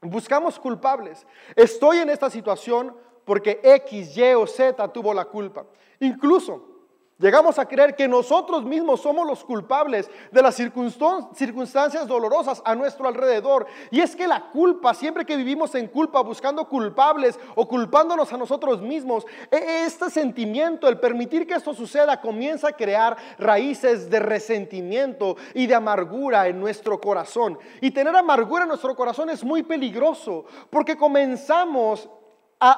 Buscamos 0.00 0.58
culpables. 0.58 1.26
Estoy 1.56 1.98
en 1.98 2.10
esta 2.10 2.30
situación 2.30 2.94
porque 3.24 3.60
X, 3.62 4.16
Y 4.16 4.34
o 4.34 4.46
Z 4.46 4.88
tuvo 4.88 5.12
la 5.14 5.24
culpa. 5.24 5.64
Incluso 6.00 6.77
llegamos 7.18 7.58
a 7.58 7.66
creer 7.66 7.94
que 7.94 8.08
nosotros 8.08 8.64
mismos 8.64 9.00
somos 9.00 9.26
los 9.26 9.44
culpables 9.44 10.10
de 10.30 10.42
las 10.42 10.54
circunstancias 10.54 12.06
dolorosas 12.06 12.62
a 12.64 12.74
nuestro 12.74 13.08
alrededor. 13.08 13.66
Y 13.90 14.00
es 14.00 14.14
que 14.14 14.26
la 14.26 14.50
culpa, 14.50 14.94
siempre 14.94 15.26
que 15.26 15.36
vivimos 15.36 15.74
en 15.74 15.88
culpa, 15.88 16.20
buscando 16.22 16.68
culpables 16.68 17.38
o 17.54 17.66
culpándonos 17.66 18.32
a 18.32 18.36
nosotros 18.36 18.80
mismos, 18.80 19.26
e-, 19.50 19.84
este 19.86 20.10
sentimiento, 20.10 20.88
el 20.88 21.00
permitir 21.00 21.46
que 21.46 21.54
esto 21.54 21.74
suceda, 21.74 22.20
comienza 22.20 22.68
a 22.68 22.72
crear 22.72 23.16
raíces 23.38 24.08
de 24.08 24.20
resentimiento 24.20 25.36
y 25.54 25.66
de 25.66 25.74
amargura 25.74 26.48
en 26.48 26.60
nuestro 26.60 27.00
corazón. 27.00 27.58
Y 27.80 27.90
tener 27.90 28.14
amargura 28.16 28.62
en 28.62 28.68
nuestro 28.68 28.94
corazón 28.94 29.30
es 29.30 29.44
muy 29.44 29.62
peligroso 29.62 30.44
porque 30.70 30.96
comenzamos 30.96 32.08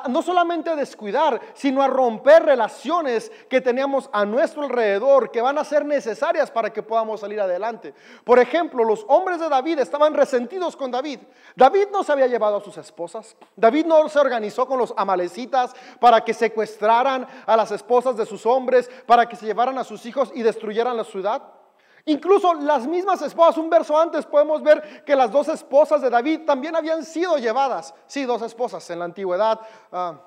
no 0.08 0.22
solamente 0.22 0.70
a 0.70 0.76
descuidar, 0.76 1.40
sino 1.54 1.82
a 1.82 1.88
romper 1.88 2.44
relaciones 2.44 3.32
que 3.48 3.60
teníamos 3.60 4.10
a 4.12 4.24
nuestro 4.26 4.62
alrededor 4.62 5.30
que 5.30 5.40
van 5.40 5.58
a 5.58 5.64
ser 5.64 5.84
necesarias 5.84 6.50
para 6.50 6.70
que 6.70 6.82
podamos 6.82 7.20
salir 7.20 7.40
adelante. 7.40 7.94
Por 8.24 8.38
ejemplo, 8.38 8.84
los 8.84 9.04
hombres 9.08 9.40
de 9.40 9.48
David 9.48 9.78
estaban 9.78 10.14
resentidos 10.14 10.76
con 10.76 10.90
David. 10.90 11.20
David 11.56 11.88
no 11.92 12.04
se 12.04 12.12
había 12.12 12.26
llevado 12.26 12.56
a 12.56 12.60
sus 12.60 12.76
esposas. 12.76 13.36
David 13.56 13.86
no 13.86 14.08
se 14.08 14.18
organizó 14.18 14.66
con 14.66 14.78
los 14.78 14.92
amalecitas 14.96 15.74
para 15.98 16.22
que 16.22 16.34
secuestraran 16.34 17.26
a 17.46 17.56
las 17.56 17.70
esposas 17.70 18.16
de 18.16 18.26
sus 18.26 18.44
hombres, 18.44 18.90
para 19.06 19.28
que 19.28 19.36
se 19.36 19.46
llevaran 19.46 19.78
a 19.78 19.84
sus 19.84 20.04
hijos 20.04 20.30
y 20.34 20.42
destruyeran 20.42 20.96
la 20.96 21.04
ciudad. 21.04 21.59
Incluso 22.06 22.54
las 22.54 22.86
mismas 22.86 23.22
esposas, 23.22 23.58
un 23.58 23.70
verso 23.70 23.98
antes 23.98 24.26
podemos 24.26 24.62
ver 24.62 25.04
que 25.04 25.14
las 25.16 25.30
dos 25.30 25.48
esposas 25.48 26.00
de 26.00 26.10
David 26.10 26.40
también 26.46 26.74
habían 26.76 27.04
sido 27.04 27.36
llevadas. 27.36 27.94
Sí, 28.06 28.24
dos 28.24 28.42
esposas 28.42 28.88
en 28.90 29.00
la 29.00 29.04
antigüedad. 29.04 29.60
Ah, 29.92 30.20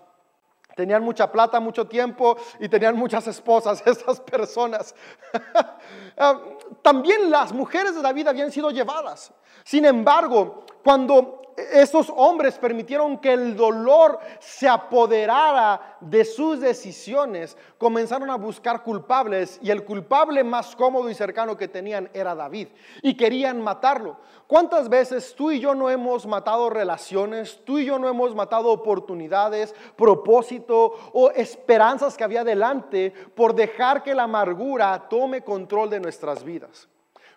tenían 0.76 1.04
mucha 1.04 1.32
plata, 1.32 1.60
mucho 1.60 1.88
tiempo 1.88 2.38
y 2.60 2.70
tenían 2.70 2.96
muchas 2.96 3.28
esposas 3.28 3.82
esas 3.88 4.20
personas. 4.22 4.96
Ah, 6.16 6.40
también 6.84 7.32
las 7.32 7.52
mujeres 7.54 7.96
de 7.96 8.02
David 8.04 8.28
habían 8.28 8.52
sido 8.52 8.70
llevadas. 8.70 9.34
Sin 9.64 9.84
embargo, 9.84 10.64
cuando 10.84 11.42
esos 11.58 12.12
hombres 12.16 12.58
permitieron 12.58 13.18
que 13.18 13.34
el 13.34 13.56
dolor 13.56 14.20
se 14.40 14.68
apoderara 14.68 15.98
de 16.00 16.26
sus 16.26 16.60
decisiones, 16.60 17.58
comenzaron 17.78 18.30
a 18.30 18.36
buscar 18.36 18.84
culpables 18.84 19.60
y 19.62 19.72
el 19.72 19.84
culpable 19.84 20.44
más 20.44 20.76
cómodo 20.76 21.10
y 21.10 21.16
cercano 21.16 21.58
que 21.58 21.68
tenían 21.68 22.10
era 22.14 22.36
David 22.36 22.70
y 23.02 23.16
querían 23.16 23.62
matarlo. 23.62 24.18
¿Cuántas 24.48 24.90
veces 24.90 25.34
tú 25.36 25.52
y 25.52 25.60
yo 25.60 25.74
no 25.74 25.90
hemos 25.90 26.26
matado 26.26 26.70
relaciones, 26.70 27.62
tú 27.66 27.80
y 27.80 27.86
yo 27.86 27.98
no 27.98 28.08
hemos 28.08 28.36
matado 28.36 28.70
oportunidades, 28.70 29.74
propósito 29.96 30.94
o 31.14 31.32
esperanzas 31.32 32.18
que 32.18 32.24
había 32.24 32.44
delante 32.44 33.12
por 33.36 33.56
dejar 33.56 34.04
que 34.04 34.14
la 34.14 34.24
amargura 34.24 35.08
tome 35.10 35.44
control 35.44 35.90
de 35.90 36.00
nuestras 36.00 36.44
vidas? 36.44 36.88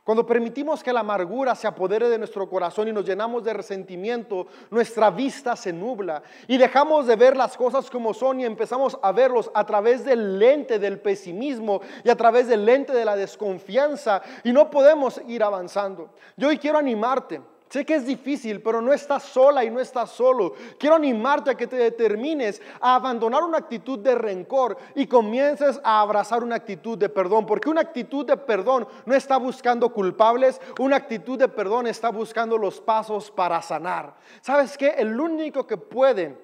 Cuando 0.06 0.24
permitimos 0.24 0.84
que 0.84 0.92
la 0.92 1.00
amargura 1.00 1.56
se 1.56 1.66
apodere 1.66 2.08
de 2.08 2.16
nuestro 2.16 2.48
corazón 2.48 2.86
y 2.86 2.92
nos 2.92 3.04
llenamos 3.04 3.42
de 3.42 3.52
resentimiento, 3.52 4.46
nuestra 4.70 5.10
vista 5.10 5.56
se 5.56 5.72
nubla 5.72 6.22
y 6.46 6.56
dejamos 6.56 7.08
de 7.08 7.16
ver 7.16 7.36
las 7.36 7.56
cosas 7.56 7.90
como 7.90 8.14
son 8.14 8.38
y 8.38 8.44
empezamos 8.44 8.96
a 9.02 9.10
verlos 9.10 9.50
a 9.52 9.66
través 9.66 10.04
del 10.04 10.38
lente 10.38 10.78
del 10.78 11.00
pesimismo 11.00 11.80
y 12.04 12.08
a 12.08 12.14
través 12.14 12.46
del 12.46 12.64
lente 12.64 12.92
de 12.92 13.04
la 13.04 13.16
desconfianza 13.16 14.22
y 14.44 14.52
no 14.52 14.70
podemos 14.70 15.20
ir 15.26 15.42
avanzando. 15.42 16.10
Yo 16.36 16.50
hoy 16.50 16.58
quiero 16.58 16.78
animarte 16.78 17.40
Sé 17.68 17.84
que 17.84 17.96
es 17.96 18.06
difícil, 18.06 18.62
pero 18.62 18.80
no 18.80 18.92
estás 18.92 19.24
sola 19.24 19.64
y 19.64 19.70
no 19.70 19.80
estás 19.80 20.10
solo. 20.10 20.54
Quiero 20.78 20.94
animarte 20.94 21.50
a 21.50 21.56
que 21.56 21.66
te 21.66 21.74
determines 21.74 22.62
a 22.80 22.94
abandonar 22.94 23.42
una 23.42 23.58
actitud 23.58 23.98
de 23.98 24.14
rencor 24.14 24.78
y 24.94 25.08
comiences 25.08 25.80
a 25.82 26.00
abrazar 26.00 26.44
una 26.44 26.54
actitud 26.54 26.96
de 26.96 27.08
perdón, 27.08 27.44
porque 27.44 27.68
una 27.68 27.80
actitud 27.80 28.24
de 28.24 28.36
perdón 28.36 28.86
no 29.04 29.14
está 29.14 29.36
buscando 29.36 29.92
culpables, 29.92 30.60
una 30.78 30.96
actitud 30.96 31.36
de 31.38 31.48
perdón 31.48 31.88
está 31.88 32.10
buscando 32.10 32.56
los 32.56 32.80
pasos 32.80 33.32
para 33.32 33.60
sanar. 33.60 34.14
¿Sabes 34.42 34.78
qué? 34.78 34.90
El 34.90 35.20
único 35.20 35.66
que 35.66 35.76
puede 35.76 36.38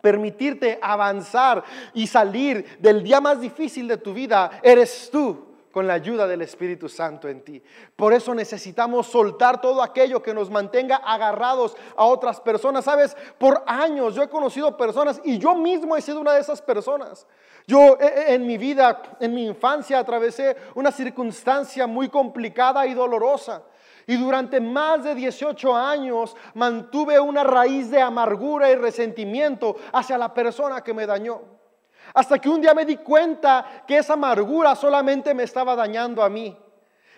permitirte 0.00 0.78
avanzar 0.80 1.64
y 1.92 2.06
salir 2.06 2.78
del 2.78 3.02
día 3.02 3.20
más 3.20 3.40
difícil 3.40 3.86
de 3.88 3.98
tu 3.98 4.14
vida 4.14 4.50
eres 4.62 5.10
tú 5.12 5.45
con 5.76 5.86
la 5.86 5.92
ayuda 5.92 6.26
del 6.26 6.40
Espíritu 6.40 6.88
Santo 6.88 7.28
en 7.28 7.42
ti. 7.42 7.62
Por 7.96 8.14
eso 8.14 8.34
necesitamos 8.34 9.08
soltar 9.08 9.60
todo 9.60 9.82
aquello 9.82 10.22
que 10.22 10.32
nos 10.32 10.48
mantenga 10.48 10.96
agarrados 10.96 11.76
a 11.94 12.06
otras 12.06 12.40
personas. 12.40 12.86
Sabes, 12.86 13.14
por 13.36 13.62
años 13.66 14.14
yo 14.14 14.22
he 14.22 14.28
conocido 14.30 14.74
personas 14.74 15.20
y 15.22 15.36
yo 15.36 15.54
mismo 15.54 15.94
he 15.94 16.00
sido 16.00 16.22
una 16.22 16.32
de 16.32 16.40
esas 16.40 16.62
personas. 16.62 17.26
Yo 17.66 17.78
eh, 17.78 17.96
eh, 18.00 18.24
en 18.28 18.46
mi 18.46 18.56
vida, 18.56 19.02
en 19.20 19.34
mi 19.34 19.44
infancia, 19.44 19.98
atravesé 19.98 20.56
una 20.74 20.90
circunstancia 20.90 21.86
muy 21.86 22.08
complicada 22.08 22.86
y 22.86 22.94
dolorosa. 22.94 23.60
Y 24.06 24.16
durante 24.16 24.62
más 24.62 25.04
de 25.04 25.14
18 25.14 25.76
años 25.76 26.34
mantuve 26.54 27.20
una 27.20 27.44
raíz 27.44 27.90
de 27.90 28.00
amargura 28.00 28.70
y 28.70 28.76
resentimiento 28.76 29.76
hacia 29.92 30.16
la 30.16 30.32
persona 30.32 30.80
que 30.80 30.94
me 30.94 31.04
dañó. 31.04 31.55
Hasta 32.14 32.38
que 32.38 32.48
un 32.48 32.60
día 32.60 32.74
me 32.74 32.84
di 32.84 32.96
cuenta 32.96 33.84
que 33.86 33.98
esa 33.98 34.14
amargura 34.14 34.74
solamente 34.74 35.34
me 35.34 35.42
estaba 35.42 35.74
dañando 35.76 36.22
a 36.22 36.28
mí. 36.28 36.56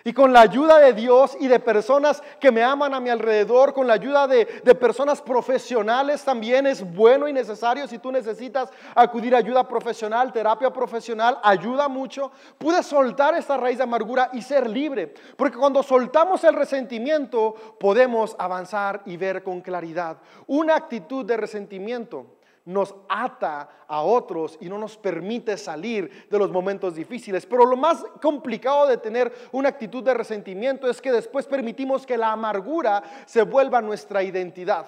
Y 0.05 0.13
con 0.13 0.31
la 0.31 0.41
ayuda 0.41 0.79
de 0.79 0.93
Dios 0.93 1.35
y 1.39 1.47
de 1.47 1.59
personas 1.59 2.23
que 2.39 2.51
me 2.51 2.63
aman 2.63 2.93
a 2.93 3.01
mi 3.01 3.09
alrededor, 3.09 3.73
con 3.73 3.85
la 3.85 3.95
ayuda 3.95 4.27
de, 4.27 4.45
personas 4.75 5.21
profesionales 5.21 6.23
también 6.23 6.65
es 6.67 6.83
bueno 6.95 7.27
y 7.27 7.33
necesario 7.33 7.85
si 7.85 7.99
tú 7.99 8.11
necesitas 8.11 8.69
acudir 8.95 9.35
a 9.35 9.39
ayuda 9.39 9.67
profesional, 9.67 10.31
terapia 10.31 10.71
profesional, 10.71 11.37
ayuda 11.43 11.89
mucho. 11.89 12.31
Pude 12.57 12.81
soltar 12.81 13.35
esta 13.35 13.57
raíz 13.57 13.77
de 13.77 13.83
amargura 13.83 14.29
y 14.31 14.41
ser 14.41 14.69
libre. 14.69 15.13
Porque 15.35 15.57
cuando 15.57 15.83
soltamos 15.83 16.43
el 16.45 16.55
resentimiento 16.55 17.53
podemos 17.77 18.35
avanzar 18.39 19.01
y 19.05 19.17
ver 19.17 19.43
con 19.43 19.59
claridad. 19.59 20.17
Una 20.47 20.75
actitud 20.75 21.25
de 21.25 21.35
resentimiento 21.35 22.38
nos 22.69 22.93
ata 23.07 23.67
a 23.87 24.03
otros 24.03 24.57
y 24.61 24.69
no 24.69 24.77
nos 24.77 24.95
permite 24.95 25.57
salir 25.57 26.27
de 26.29 26.37
los 26.37 26.51
momentos 26.51 26.93
difíciles. 26.93 27.45
Pero 27.47 27.65
lo 27.65 27.75
más 27.75 28.05
complicado 28.21 28.87
de 28.87 28.97
tener 28.97 29.33
una 29.51 29.69
actitud 29.69 30.03
de 30.03 30.13
resentimiento 30.13 30.87
es 30.87 31.01
que 31.01 31.11
después 31.11 31.47
permitimos 31.47 32.05
que 32.05 32.15
la 32.15 32.31
amargura 32.31 33.01
se 33.25 33.41
vuelva 33.41 33.81
nuestra 33.81 34.21
identidad. 34.21 34.85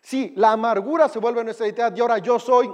Sí, 0.00 0.32
la 0.36 0.52
amargura 0.52 1.08
se 1.08 1.18
vuelve 1.18 1.44
nuestra 1.44 1.66
identidad 1.66 1.94
y 1.94 2.00
ahora 2.00 2.18
yo 2.18 2.38
soy 2.38 2.70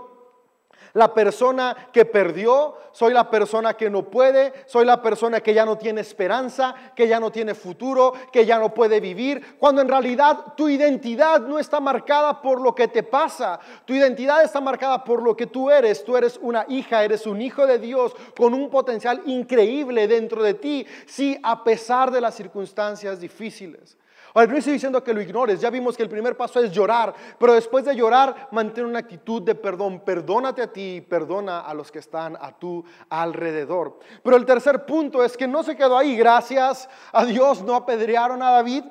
la 0.95 1.13
persona 1.13 1.89
que 1.93 2.05
perdió, 2.05 2.77
soy 2.93 3.13
la 3.13 3.29
persona 3.29 3.75
que 3.75 3.91
no 3.91 4.05
puede, 4.05 4.53
soy 4.67 4.85
la 4.85 5.03
persona 5.03 5.41
que 5.41 5.53
ya 5.53 5.67
no 5.67 5.77
tiene 5.77 6.01
esperanza, 6.01 6.75
que 6.95 7.09
ya 7.09 7.19
no 7.19 7.31
tiene 7.31 7.55
futuro, 7.55 8.15
que 8.33 8.47
ya 8.47 8.59
no 8.59 8.73
puede 8.73 9.01
vivir, 9.01 9.57
cuando 9.59 9.83
en 9.83 9.89
realidad 9.89 10.55
tu 10.57 10.69
identidad 10.69 11.41
no 11.41 11.59
está 11.59 11.81
marcada 11.81 12.41
por 12.41 12.61
lo 12.61 12.75
que 12.75 12.87
te 12.87 13.03
pasa, 13.03 13.59
tu 13.85 13.93
identidad 13.93 14.45
está 14.45 14.61
marcada 14.61 15.03
por 15.03 15.21
lo 15.21 15.37
que 15.37 15.47
tú 15.47 15.69
eres, 15.69 16.05
tú 16.05 16.17
eres 16.17 16.39
una 16.41 16.65
hija, 16.69 17.03
eres 17.03 17.27
un 17.27 17.43
hijo 17.43 17.67
de 17.67 17.81
Dios 17.81 18.15
con 18.37 18.55
un 18.55 18.71
potencial 18.71 19.21
increíble 19.27 20.07
dentro 20.07 20.45
de 20.45 20.55
ti, 20.55 20.87
sí, 21.07 21.37
a 21.43 21.65
pesar 21.65 22.13
de 22.13 22.21
las 22.21 22.37
circunstancias 22.37 23.21
difíciles. 23.21 23.97
Ahora, 24.37 24.50
no 24.50 24.59
estoy 24.59 24.73
diciendo 24.73 25.05
que 25.05 25.14
lo 25.14 25.23
ignores, 25.23 25.61
ya 25.61 25.71
vimos 25.71 25.97
que 25.97 26.03
el 26.03 26.09
primer 26.09 26.37
paso 26.37 26.59
es 26.59 26.73
llorar, 26.73 27.14
pero 27.38 27.55
después 27.55 27.85
de 27.85 27.95
llorar, 27.95 28.49
mantén 28.50 28.85
una 28.85 28.99
actitud 28.99 29.41
de 29.43 29.55
perdón. 29.55 30.00
Perdónate 30.00 30.61
a 30.61 30.73
ti 30.73 30.97
y 30.97 31.00
perdona 31.00 31.61
a 31.61 31.73
los 31.73 31.93
que 31.93 32.00
están 32.00 32.37
a 32.41 32.50
tu 32.50 32.85
alrededor. 33.11 34.00
Pero 34.25 34.37
el 34.37 34.45
tercer 34.45 34.85
punto 34.85 35.23
es 35.23 35.37
que 35.37 35.47
no 35.47 35.62
se 35.62 35.76
quedó 35.76 35.97
ahí, 35.97 36.17
gracias 36.17 36.88
a 37.12 37.25
Dios 37.25 37.62
no 37.62 37.76
apedrearon 37.76 38.43
a 38.43 38.50
David. 38.50 38.83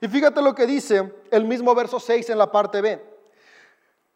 Y 0.00 0.08
fíjate 0.08 0.40
lo 0.40 0.54
que 0.54 0.66
dice 0.66 1.12
el 1.30 1.44
mismo 1.44 1.74
verso 1.74 2.00
6 2.00 2.30
en 2.30 2.38
la 2.38 2.50
parte 2.50 2.80
B. 2.80 3.16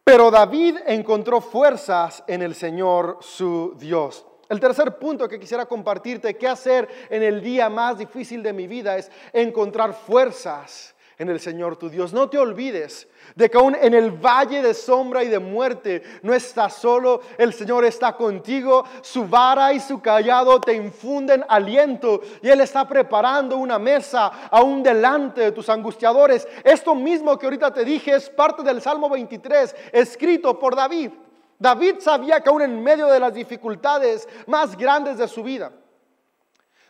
Pero 0.02 0.30
David 0.30 0.78
encontró 0.86 1.42
fuerzas 1.42 2.24
en 2.26 2.40
el 2.40 2.54
Señor 2.54 3.18
su 3.20 3.74
Dios. 3.78 4.24
El 4.50 4.58
tercer 4.58 4.98
punto 4.98 5.28
que 5.28 5.38
quisiera 5.38 5.64
compartirte, 5.64 6.36
qué 6.36 6.48
hacer 6.48 6.88
en 7.08 7.22
el 7.22 7.40
día 7.40 7.70
más 7.70 7.96
difícil 7.96 8.42
de 8.42 8.52
mi 8.52 8.66
vida, 8.66 8.98
es 8.98 9.08
encontrar 9.32 9.94
fuerzas 9.94 10.96
en 11.18 11.28
el 11.28 11.38
Señor 11.38 11.76
tu 11.76 11.88
Dios. 11.88 12.12
No 12.12 12.28
te 12.28 12.36
olvides 12.36 13.06
de 13.36 13.48
que 13.48 13.56
aún 13.56 13.76
en 13.80 13.94
el 13.94 14.10
valle 14.10 14.60
de 14.60 14.74
sombra 14.74 15.22
y 15.22 15.28
de 15.28 15.38
muerte 15.38 16.02
no 16.22 16.34
estás 16.34 16.74
solo, 16.74 17.20
el 17.38 17.52
Señor 17.52 17.84
está 17.84 18.16
contigo, 18.16 18.84
su 19.02 19.28
vara 19.28 19.72
y 19.72 19.78
su 19.78 20.02
callado 20.02 20.60
te 20.60 20.74
infunden 20.74 21.44
aliento 21.48 22.20
y 22.42 22.48
Él 22.48 22.60
está 22.60 22.88
preparando 22.88 23.56
una 23.56 23.78
mesa 23.78 24.48
aún 24.50 24.82
delante 24.82 25.42
de 25.42 25.52
tus 25.52 25.68
angustiadores. 25.68 26.48
Esto 26.64 26.96
mismo 26.96 27.38
que 27.38 27.46
ahorita 27.46 27.72
te 27.72 27.84
dije 27.84 28.16
es 28.16 28.28
parte 28.28 28.64
del 28.64 28.82
Salmo 28.82 29.08
23, 29.08 29.76
escrito 29.92 30.58
por 30.58 30.74
David. 30.74 31.12
David 31.60 31.96
sabía 32.00 32.40
que 32.40 32.48
aún 32.48 32.62
en 32.62 32.82
medio 32.82 33.06
de 33.06 33.20
las 33.20 33.34
dificultades 33.34 34.26
más 34.46 34.74
grandes 34.76 35.18
de 35.18 35.28
su 35.28 35.42
vida, 35.42 35.70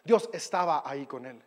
Dios 0.04 0.30
estaba 0.32 0.82
ahí 0.86 1.06
con 1.06 1.26
él. 1.26 1.42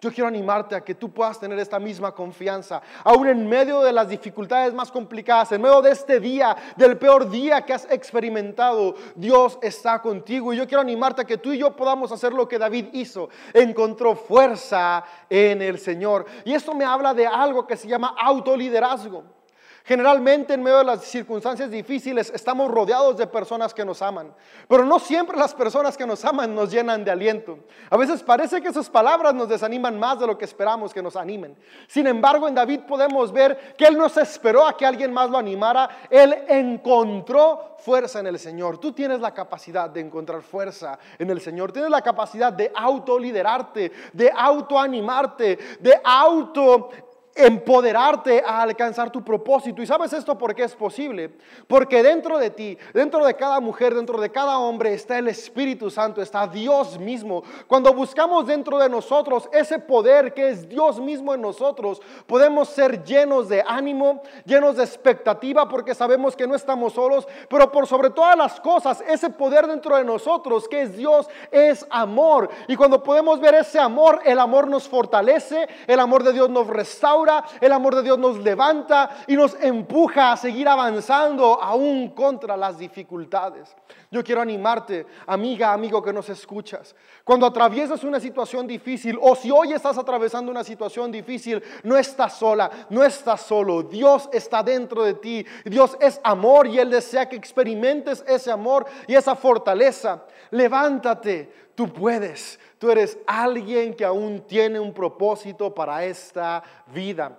Yo 0.00 0.12
quiero 0.12 0.28
animarte 0.28 0.76
a 0.76 0.80
que 0.80 0.94
tú 0.94 1.12
puedas 1.12 1.38
tener 1.38 1.58
esta 1.58 1.80
misma 1.80 2.12
confianza, 2.12 2.80
aún 3.04 3.26
en 3.28 3.48
medio 3.48 3.82
de 3.82 3.92
las 3.92 4.08
dificultades 4.08 4.72
más 4.74 4.92
complicadas, 4.92 5.50
en 5.52 5.62
medio 5.62 5.82
de 5.82 5.90
este 5.90 6.20
día, 6.20 6.56
del 6.76 6.98
peor 6.98 7.28
día 7.28 7.62
que 7.62 7.72
has 7.72 7.88
experimentado, 7.90 8.94
Dios 9.16 9.58
está 9.60 10.00
contigo. 10.00 10.52
Y 10.52 10.56
yo 10.56 10.66
quiero 10.66 10.80
animarte 10.80 11.22
a 11.22 11.24
que 11.24 11.38
tú 11.38 11.52
y 11.52 11.58
yo 11.58 11.74
podamos 11.74 12.10
hacer 12.12 12.32
lo 12.32 12.48
que 12.48 12.58
David 12.58 12.86
hizo, 12.92 13.28
encontró 13.52 14.14
fuerza 14.14 15.04
en 15.28 15.62
el 15.62 15.78
Señor. 15.78 16.26
Y 16.44 16.54
esto 16.54 16.74
me 16.74 16.84
habla 16.84 17.12
de 17.12 17.26
algo 17.26 17.66
que 17.66 17.76
se 17.76 17.88
llama 17.88 18.14
autoliderazgo. 18.20 19.41
Generalmente 19.84 20.54
en 20.54 20.62
medio 20.62 20.78
de 20.78 20.84
las 20.84 21.02
circunstancias 21.02 21.70
difíciles 21.70 22.30
estamos 22.34 22.70
rodeados 22.70 23.16
de 23.16 23.26
personas 23.26 23.74
que 23.74 23.84
nos 23.84 24.00
aman, 24.00 24.32
pero 24.68 24.84
no 24.84 25.00
siempre 25.00 25.36
las 25.36 25.54
personas 25.54 25.96
que 25.96 26.06
nos 26.06 26.24
aman 26.24 26.54
nos 26.54 26.70
llenan 26.70 27.04
de 27.04 27.10
aliento. 27.10 27.58
A 27.90 27.96
veces 27.96 28.22
parece 28.22 28.62
que 28.62 28.72
sus 28.72 28.88
palabras 28.88 29.34
nos 29.34 29.48
desaniman 29.48 29.98
más 29.98 30.20
de 30.20 30.26
lo 30.26 30.38
que 30.38 30.44
esperamos 30.44 30.94
que 30.94 31.02
nos 31.02 31.16
animen. 31.16 31.56
Sin 31.88 32.06
embargo, 32.06 32.46
en 32.46 32.54
David 32.54 32.80
podemos 32.86 33.32
ver 33.32 33.74
que 33.76 33.86
él 33.86 33.98
no 33.98 34.08
se 34.08 34.22
esperó 34.22 34.66
a 34.66 34.76
que 34.76 34.86
alguien 34.86 35.12
más 35.12 35.28
lo 35.30 35.38
animara, 35.38 35.88
él 36.08 36.32
encontró 36.48 37.76
fuerza 37.78 38.20
en 38.20 38.28
el 38.28 38.38
Señor. 38.38 38.78
Tú 38.78 38.92
tienes 38.92 39.20
la 39.20 39.34
capacidad 39.34 39.90
de 39.90 40.00
encontrar 40.00 40.42
fuerza 40.42 40.96
en 41.18 41.28
el 41.28 41.40
Señor, 41.40 41.72
tienes 41.72 41.90
la 41.90 42.02
capacidad 42.02 42.52
de 42.52 42.70
autoliderarte, 42.72 43.90
de 44.12 44.30
autoanimarte, 44.30 45.58
de 45.80 46.00
auto 46.04 46.90
empoderarte 47.34 48.42
a 48.44 48.62
alcanzar 48.62 49.10
tu 49.10 49.24
propósito. 49.24 49.82
¿Y 49.82 49.86
sabes 49.86 50.12
esto 50.12 50.36
por 50.36 50.54
qué 50.54 50.64
es 50.64 50.74
posible? 50.74 51.30
Porque 51.66 52.02
dentro 52.02 52.38
de 52.38 52.50
ti, 52.50 52.78
dentro 52.92 53.24
de 53.24 53.34
cada 53.34 53.60
mujer, 53.60 53.94
dentro 53.94 54.20
de 54.20 54.30
cada 54.30 54.58
hombre 54.58 54.92
está 54.92 55.18
el 55.18 55.28
Espíritu 55.28 55.90
Santo, 55.90 56.20
está 56.20 56.46
Dios 56.46 56.98
mismo. 56.98 57.42
Cuando 57.66 57.92
buscamos 57.94 58.46
dentro 58.46 58.78
de 58.78 58.88
nosotros 58.88 59.48
ese 59.52 59.78
poder 59.78 60.34
que 60.34 60.50
es 60.50 60.68
Dios 60.68 61.00
mismo 61.00 61.32
en 61.32 61.40
nosotros, 61.40 62.02
podemos 62.26 62.68
ser 62.68 63.02
llenos 63.02 63.48
de 63.48 63.64
ánimo, 63.66 64.22
llenos 64.44 64.76
de 64.76 64.84
expectativa 64.84 65.68
porque 65.68 65.94
sabemos 65.94 66.36
que 66.36 66.46
no 66.46 66.54
estamos 66.54 66.92
solos, 66.92 67.26
pero 67.48 67.72
por 67.72 67.86
sobre 67.86 68.10
todas 68.10 68.36
las 68.36 68.60
cosas, 68.60 69.02
ese 69.08 69.30
poder 69.30 69.66
dentro 69.66 69.96
de 69.96 70.04
nosotros 70.04 70.68
que 70.68 70.82
es 70.82 70.96
Dios 70.96 71.28
es 71.50 71.86
amor. 71.88 72.50
Y 72.68 72.76
cuando 72.76 73.02
podemos 73.02 73.40
ver 73.40 73.54
ese 73.54 73.78
amor, 73.78 74.20
el 74.24 74.38
amor 74.38 74.68
nos 74.68 74.88
fortalece, 74.88 75.66
el 75.86 75.98
amor 75.98 76.22
de 76.24 76.32
Dios 76.32 76.50
nos 76.50 76.66
restaura 76.66 77.21
el 77.60 77.72
amor 77.72 77.96
de 77.96 78.02
Dios 78.02 78.18
nos 78.18 78.38
levanta 78.38 79.10
y 79.26 79.36
nos 79.36 79.54
empuja 79.60 80.32
a 80.32 80.36
seguir 80.36 80.68
avanzando 80.68 81.62
aún 81.62 82.10
contra 82.10 82.56
las 82.56 82.78
dificultades. 82.78 83.74
Yo 84.10 84.22
quiero 84.22 84.42
animarte, 84.42 85.06
amiga, 85.26 85.72
amigo 85.72 86.02
que 86.02 86.12
nos 86.12 86.28
escuchas. 86.28 86.94
Cuando 87.24 87.46
atraviesas 87.46 88.04
una 88.04 88.20
situación 88.20 88.66
difícil 88.66 89.18
o 89.20 89.34
si 89.34 89.50
hoy 89.50 89.72
estás 89.72 89.96
atravesando 89.96 90.50
una 90.50 90.64
situación 90.64 91.10
difícil, 91.10 91.62
no 91.82 91.96
estás 91.96 92.34
sola, 92.36 92.70
no 92.90 93.02
estás 93.02 93.40
solo. 93.40 93.82
Dios 93.82 94.28
está 94.32 94.62
dentro 94.62 95.02
de 95.02 95.14
ti. 95.14 95.46
Dios 95.64 95.96
es 96.00 96.20
amor 96.24 96.66
y 96.66 96.78
Él 96.78 96.90
desea 96.90 97.28
que 97.28 97.36
experimentes 97.36 98.22
ese 98.26 98.50
amor 98.50 98.84
y 99.06 99.14
esa 99.14 99.34
fortaleza. 99.34 100.24
Levántate, 100.50 101.50
tú 101.74 101.92
puedes. 101.92 102.58
Tú 102.78 102.90
eres 102.90 103.18
alguien 103.26 103.94
que 103.94 104.04
aún 104.04 104.40
tiene 104.46 104.80
un 104.80 104.92
propósito 104.92 105.74
para 105.74 106.04
esta 106.04 106.62
vida. 106.92 107.38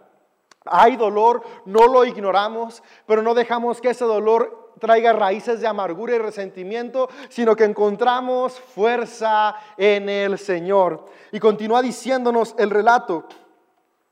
Hay 0.65 0.95
dolor, 0.95 1.43
no 1.65 1.87
lo 1.87 2.05
ignoramos, 2.05 2.81
pero 3.05 3.21
no 3.21 3.33
dejamos 3.33 3.81
que 3.81 3.89
ese 3.89 4.05
dolor 4.05 4.71
traiga 4.79 5.13
raíces 5.13 5.61
de 5.61 5.67
amargura 5.67 6.15
y 6.15 6.19
resentimiento, 6.19 7.09
sino 7.29 7.55
que 7.55 7.63
encontramos 7.63 8.59
fuerza 8.59 9.55
en 9.77 10.09
el 10.09 10.37
Señor. 10.37 11.05
Y 11.31 11.39
continúa 11.39 11.81
diciéndonos 11.81 12.55
el 12.57 12.69
relato. 12.69 13.25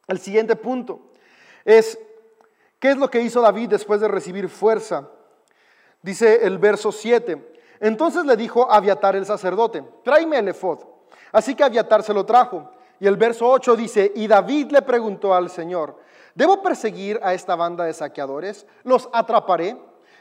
El 0.07 0.19
siguiente 0.19 0.55
punto 0.55 1.11
es, 1.63 1.97
¿qué 2.79 2.91
es 2.91 2.97
lo 2.97 3.09
que 3.09 3.21
hizo 3.21 3.41
David 3.41 3.69
después 3.69 4.01
de 4.01 4.07
recibir 4.07 4.49
fuerza? 4.49 5.09
Dice 6.01 6.45
el 6.45 6.57
verso 6.57 6.91
7. 6.91 7.50
Entonces 7.81 8.23
le 8.25 8.37
dijo 8.37 8.71
a 8.71 8.77
Abiatar 8.77 9.15
el 9.15 9.25
sacerdote, 9.25 9.83
tráeme 10.03 10.37
el 10.37 10.47
efod. 10.49 10.79
Así 11.31 11.55
que 11.55 11.63
Abiatar 11.63 12.03
se 12.03 12.13
lo 12.13 12.25
trajo. 12.25 12.69
Y 12.99 13.07
el 13.07 13.17
verso 13.17 13.49
8 13.49 13.75
dice, 13.75 14.11
y 14.15 14.27
David 14.27 14.71
le 14.71 14.83
preguntó 14.83 15.33
al 15.33 15.49
Señor, 15.49 15.97
¿debo 16.35 16.61
perseguir 16.61 17.19
a 17.23 17.33
esta 17.33 17.55
banda 17.55 17.83
de 17.83 17.93
saqueadores? 17.93 18.67
¿Los 18.83 19.09
atraparé? 19.11 19.75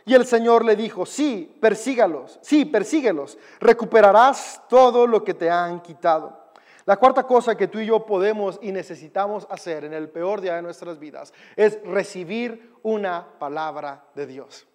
Y 0.06 0.14
el 0.14 0.24
Señor 0.24 0.64
le 0.64 0.74
dijo, 0.74 1.04
sí, 1.04 1.54
persígalos, 1.60 2.38
sí, 2.40 2.64
persíguelos, 2.64 3.36
recuperarás 3.60 4.62
todo 4.66 5.06
lo 5.06 5.22
que 5.22 5.34
te 5.34 5.50
han 5.50 5.80
quitado. 5.82 6.40
La 6.86 6.96
cuarta 6.96 7.24
cosa 7.24 7.54
que 7.54 7.68
tú 7.68 7.78
y 7.78 7.86
yo 7.86 8.06
podemos 8.06 8.58
y 8.62 8.72
necesitamos 8.72 9.46
hacer 9.50 9.84
en 9.84 9.92
el 9.92 10.08
peor 10.08 10.40
día 10.40 10.56
de 10.56 10.62
nuestras 10.62 10.98
vidas 10.98 11.34
es 11.56 11.78
recibir 11.84 12.74
una 12.82 13.26
palabra 13.38 14.02
de 14.14 14.26
Dios. 14.26 14.66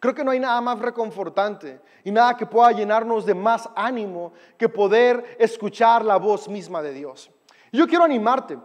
Creo 0.00 0.14
que 0.14 0.22
no 0.22 0.30
hay 0.30 0.38
nada 0.38 0.60
más 0.60 0.78
reconfortante 0.78 1.80
y 2.04 2.10
nada 2.12 2.36
que 2.36 2.46
pueda 2.46 2.70
llenarnos 2.70 3.26
de 3.26 3.34
más 3.34 3.68
ánimo 3.74 4.32
que 4.56 4.68
poder 4.68 5.36
escuchar 5.38 6.04
la 6.04 6.16
voz 6.16 6.48
misma 6.48 6.82
de 6.82 6.92
Dios. 6.92 7.30
yo 7.72 7.86
quiero 7.86 8.04
animarte 8.04 8.58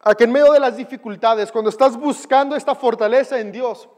a 0.00 0.14
que 0.14 0.24
en 0.24 0.32
medio 0.32 0.52
de 0.52 0.60
las 0.60 0.76
dificultades, 0.76 1.52
cuando 1.52 1.70
estás 1.70 1.96
buscando 1.96 2.56
esta 2.56 2.74
fortaleza 2.74 3.38
en 3.38 3.52
Dios, 3.52 3.88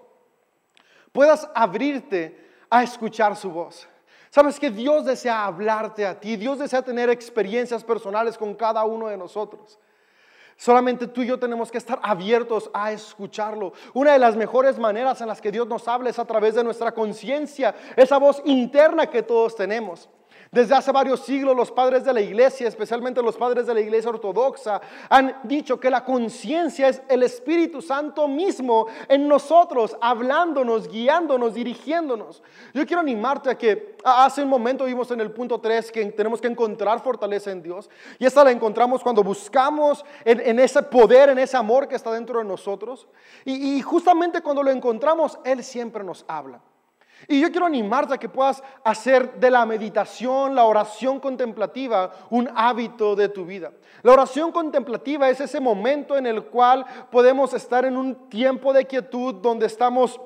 puedas 1.13 1.49
abrirte 1.55 2.47
a 2.69 2.83
escuchar 2.83 3.37
su 3.37 3.51
voz. 3.51 3.89
Sabes 4.31 4.61
que 4.61 4.71
Dios 4.71 5.05
desea 5.05 5.47
hablarte 5.47 6.05
a 6.05 6.19
ti, 6.19 6.37
Dios 6.37 6.59
desea 6.59 6.83
tener 6.83 7.09
experiencias 7.11 7.83
personales 7.83 8.37
con 8.37 8.55
cada 8.55 8.85
uno 8.85 9.09
de 9.09 9.17
nosotros. 9.17 9.79
Solamente 10.57 11.07
tú 11.07 11.23
y 11.23 11.27
yo 11.27 11.39
tenemos 11.39 11.71
que 11.71 11.79
estar 11.79 12.01
abiertos 12.03 12.71
a 12.73 12.91
escucharlo. 12.91 13.73
Una 13.93 14.13
de 14.13 14.19
las 14.19 14.37
mejores 14.37 14.79
maneras 14.79 15.21
en 15.21 15.29
las 15.29 15.41
que 15.41 15.53
Dios 15.53 15.67
nos 15.67 15.87
habla 15.87 16.09
es 16.09 16.19
a 16.19 16.25
través 16.25 16.55
de 16.55 16.65
nuestra 16.65 16.93
conciencia, 16.93 17.75
esa 17.95 18.19
voz 18.19 18.43
interna 18.47 19.07
que 19.07 19.23
todos 19.23 19.55
tenemos. 19.55 20.09
Desde 20.57 20.75
hace 20.75 20.91
varios 20.91 21.21
siglos 21.21 21.55
los 21.55 21.71
padres 21.71 22.03
de 22.03 22.15
la 22.15 22.21
iglesia, 22.23 22.67
especialmente 22.67 23.21
los 23.21 23.37
padres 23.37 23.67
de 23.67 23.75
la 23.75 23.81
iglesia 23.81 24.09
ortodoxa, 24.09 24.81
han 25.11 25.41
dicho 25.43 25.79
que 25.79 25.91
la 25.91 26.03
conciencia 26.03 26.89
es 26.89 27.03
el 27.11 27.23
Espíritu 27.25 27.83
Santo 27.83 28.27
mismo 28.27 28.87
en 29.07 29.29
nosotros, 29.29 29.99
hablándonos, 30.01 30.89
guiándonos, 30.89 31.53
dirigiéndonos. 31.53 32.43
Yo 32.73 32.87
quiero 32.87 33.03
animarte 33.03 33.51
a 33.51 33.59
que 33.59 33.99
hace 34.03 34.43
un 34.43 34.49
momento 34.49 34.87
vimos 34.87 35.11
en 35.11 35.21
el 35.21 35.31
punto 35.31 35.61
3 35.61 35.93
que 35.93 36.07
tenemos 36.07 36.41
que 36.41 36.49
encontrar 36.49 37.03
fortaleza 37.03 37.51
en 37.51 37.63
Dios. 37.63 37.91
Y 38.19 38.25
esta 38.25 38.43
la 38.43 38.51
encontramos 38.51 39.03
cuando 39.03 39.23
buscamos 39.23 40.07
en, 40.25 40.59
ese 40.59 40.83
poder, 40.85 41.29
en 41.29 41.39
ese 41.39 41.59
amor 41.59 41.87
que 41.87 41.97
está 41.97 42.11
dentro 42.13 42.39
de 42.39 42.47
nosotros. 42.47 43.07
y 43.45 43.83
justamente 43.83 44.41
cuando 44.41 44.63
lo 44.63 44.71
encontramos, 44.71 45.39
Él 45.45 45.63
siempre 45.63 46.03
nos 46.03 46.25
habla. 46.27 46.63
Y 47.29 47.41
yo 47.41 47.51
quiero 47.51 47.67
animarte 47.67 48.15
a 48.15 48.19
que 48.19 48.29
puedas 48.29 48.63
hacer 48.85 49.35
de 49.35 49.51
la 49.51 49.67
meditación, 49.67 50.55
la 50.55 50.65
oración 50.65 51.19
contemplativa, 51.19 52.13
un 52.31 52.49
hábito 52.55 53.17
de 53.17 53.29
tu 53.29 53.45
vida. 53.45 53.73
La 54.03 54.13
oración 54.13 54.53
contemplativa 54.53 55.29
es 55.29 55.41
ese 55.41 55.59
momento 55.59 56.17
en 56.17 56.27
el 56.27 56.45
cual 56.45 56.85
podemos 57.11 57.53
estar 57.55 57.85
en 57.85 57.97
un 57.97 58.29
tiempo 58.29 58.73
de 58.73 58.85
quietud 58.85 59.35
donde 59.37 59.67
estamos 59.67 60.21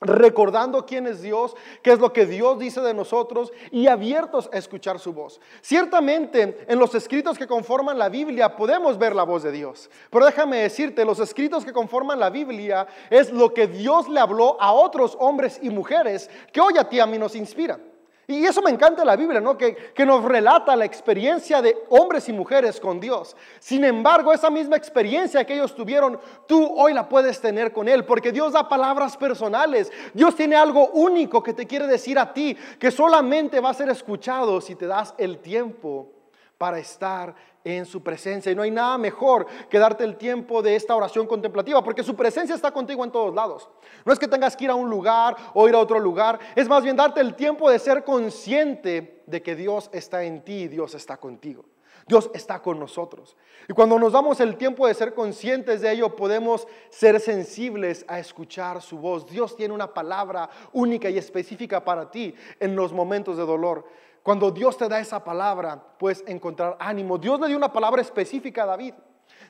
recordando 0.00 0.84
quién 0.84 1.06
es 1.06 1.22
Dios, 1.22 1.54
qué 1.82 1.92
es 1.92 1.98
lo 1.98 2.12
que 2.12 2.26
Dios 2.26 2.58
dice 2.58 2.80
de 2.80 2.94
nosotros 2.94 3.52
y 3.70 3.86
abiertos 3.86 4.50
a 4.52 4.58
escuchar 4.58 4.98
su 4.98 5.12
voz. 5.12 5.40
Ciertamente 5.62 6.64
en 6.68 6.78
los 6.78 6.94
escritos 6.94 7.38
que 7.38 7.46
conforman 7.46 7.98
la 7.98 8.08
Biblia 8.08 8.56
podemos 8.56 8.98
ver 8.98 9.14
la 9.14 9.22
voz 9.22 9.42
de 9.42 9.52
Dios, 9.52 9.90
pero 10.10 10.26
déjame 10.26 10.58
decirte, 10.58 11.04
los 11.04 11.20
escritos 11.20 11.64
que 11.64 11.72
conforman 11.72 12.18
la 12.18 12.30
Biblia 12.30 12.86
es 13.10 13.30
lo 13.30 13.54
que 13.54 13.66
Dios 13.66 14.08
le 14.08 14.20
habló 14.20 14.60
a 14.60 14.72
otros 14.72 15.16
hombres 15.20 15.58
y 15.62 15.70
mujeres 15.70 16.28
que 16.52 16.60
hoy 16.60 16.76
a 16.78 16.88
ti 16.88 17.00
a 17.00 17.06
mí 17.06 17.18
nos 17.18 17.34
inspiran. 17.34 17.93
Y 18.26 18.44
eso 18.44 18.62
me 18.62 18.70
encanta 18.70 19.04
la 19.04 19.16
Biblia, 19.16 19.40
¿no? 19.40 19.56
Que, 19.58 19.74
que, 19.74 20.06
nos 20.06 20.24
relata 20.24 20.74
la 20.76 20.84
experiencia 20.84 21.60
de 21.60 21.76
hombres 21.90 22.28
y 22.28 22.32
mujeres 22.32 22.80
con 22.80 22.98
Dios. 22.98 23.36
Sin 23.58 23.84
embargo, 23.84 24.32
esa 24.32 24.48
misma 24.48 24.76
experiencia 24.76 25.44
que 25.44 25.54
ellos 25.54 25.74
tuvieron, 25.74 26.18
tú 26.46 26.64
hoy 26.76 26.94
la 26.94 27.08
puedes 27.08 27.40
tener 27.40 27.72
con 27.72 27.86
Él, 27.86 28.04
porque 28.04 28.32
Dios 28.32 28.54
da 28.54 28.68
palabras 28.68 29.16
personales. 29.16 29.92
Dios 30.14 30.34
tiene 30.34 30.56
algo 30.56 30.88
único 30.88 31.42
que 31.42 31.52
te 31.52 31.66
quiere 31.66 31.86
decir 31.86 32.18
a 32.18 32.32
ti, 32.32 32.56
que 32.78 32.90
solamente 32.90 33.60
va 33.60 33.70
a 33.70 33.74
ser 33.74 33.90
escuchado 33.90 34.60
si 34.60 34.74
te 34.74 34.86
das 34.86 35.14
el 35.18 35.38
tiempo 35.38 36.08
para 36.56 36.78
estar 36.78 37.34
en 37.64 37.86
su 37.86 38.02
presencia. 38.02 38.52
Y 38.52 38.54
no 38.54 38.62
hay 38.62 38.70
nada 38.70 38.98
mejor 38.98 39.46
que 39.68 39.78
darte 39.78 40.04
el 40.04 40.16
tiempo 40.16 40.62
de 40.62 40.76
esta 40.76 40.94
oración 40.94 41.26
contemplativa, 41.26 41.82
porque 41.82 42.02
su 42.02 42.14
presencia 42.14 42.54
está 42.54 42.70
contigo 42.70 43.02
en 43.04 43.10
todos 43.10 43.34
lados. 43.34 43.68
No 44.04 44.12
es 44.12 44.18
que 44.18 44.28
tengas 44.28 44.56
que 44.56 44.64
ir 44.64 44.70
a 44.70 44.74
un 44.74 44.90
lugar 44.90 45.36
o 45.54 45.68
ir 45.68 45.74
a 45.74 45.78
otro 45.78 45.98
lugar, 45.98 46.38
es 46.54 46.68
más 46.68 46.82
bien 46.84 46.96
darte 46.96 47.20
el 47.20 47.34
tiempo 47.34 47.70
de 47.70 47.78
ser 47.78 48.04
consciente 48.04 49.22
de 49.26 49.42
que 49.42 49.56
Dios 49.56 49.88
está 49.92 50.24
en 50.24 50.42
ti 50.42 50.62
y 50.62 50.68
Dios 50.68 50.94
está 50.94 51.16
contigo. 51.16 51.64
Dios 52.06 52.30
está 52.34 52.60
con 52.60 52.78
nosotros. 52.78 53.36
Y 53.66 53.72
cuando 53.72 53.98
nos 53.98 54.12
damos 54.12 54.38
el 54.40 54.56
tiempo 54.56 54.86
de 54.86 54.92
ser 54.92 55.14
conscientes 55.14 55.80
de 55.80 55.92
ello, 55.92 56.14
podemos 56.14 56.68
ser 56.90 57.18
sensibles 57.18 58.04
a 58.08 58.18
escuchar 58.18 58.82
su 58.82 58.98
voz. 58.98 59.26
Dios 59.26 59.56
tiene 59.56 59.72
una 59.72 59.92
palabra 59.92 60.50
única 60.72 61.08
y 61.08 61.16
específica 61.16 61.82
para 61.82 62.10
ti 62.10 62.34
en 62.60 62.76
los 62.76 62.92
momentos 62.92 63.38
de 63.38 63.46
dolor. 63.46 63.86
Cuando 64.24 64.50
Dios 64.50 64.78
te 64.78 64.88
da 64.88 64.98
esa 64.98 65.22
palabra, 65.22 65.78
puedes 65.98 66.24
encontrar 66.26 66.78
ánimo. 66.80 67.18
Dios 67.18 67.38
le 67.38 67.48
dio 67.48 67.58
una 67.58 67.70
palabra 67.70 68.00
específica 68.00 68.62
a 68.62 68.66
David. 68.66 68.94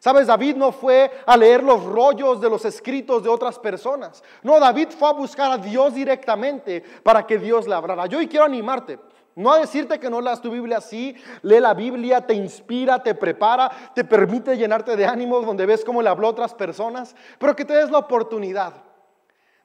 Sabes, 0.01 0.27
David 0.27 0.57
no 0.57 0.73
fue 0.73 1.13
a 1.25 1.37
leer 1.37 1.63
los 1.63 1.85
rollos 1.85 2.41
de 2.41 2.51
los 2.51 2.65
escritos 2.65 3.23
de 3.23 3.29
otras 3.29 3.57
personas. 3.57 4.25
No, 4.43 4.59
David 4.59 4.89
fue 4.91 5.09
a 5.09 5.13
buscar 5.13 5.53
a 5.53 5.59
Dios 5.59 5.95
directamente 5.95 6.83
para 7.05 7.25
que 7.25 7.39
Dios 7.39 7.69
le 7.69 7.75
hablara. 7.77 8.07
Yo 8.07 8.19
hoy 8.19 8.27
quiero 8.27 8.45
animarte. 8.45 8.99
No 9.37 9.53
a 9.53 9.61
decirte 9.61 10.01
que 10.01 10.11
no 10.11 10.21
leas 10.21 10.43
tu 10.43 10.51
Biblia 10.51 10.79
así, 10.79 11.15
lee 11.43 11.61
la 11.61 11.75
Biblia, 11.75 12.27
te 12.27 12.35
inspira, 12.35 13.01
te 13.01 13.15
prepara, 13.15 13.71
te 13.95 14.03
permite 14.03 14.57
llenarte 14.57 14.97
de 14.97 15.07
ánimos 15.07 15.47
donde 15.47 15.67
ves 15.67 15.85
cómo 15.85 16.03
le 16.03 16.09
habló 16.09 16.27
a 16.27 16.31
otras 16.31 16.53
personas, 16.53 17.15
pero 17.39 17.55
que 17.55 17.65
te 17.65 17.75
des 17.75 17.93
la 17.93 17.99
oportunidad 17.99 18.75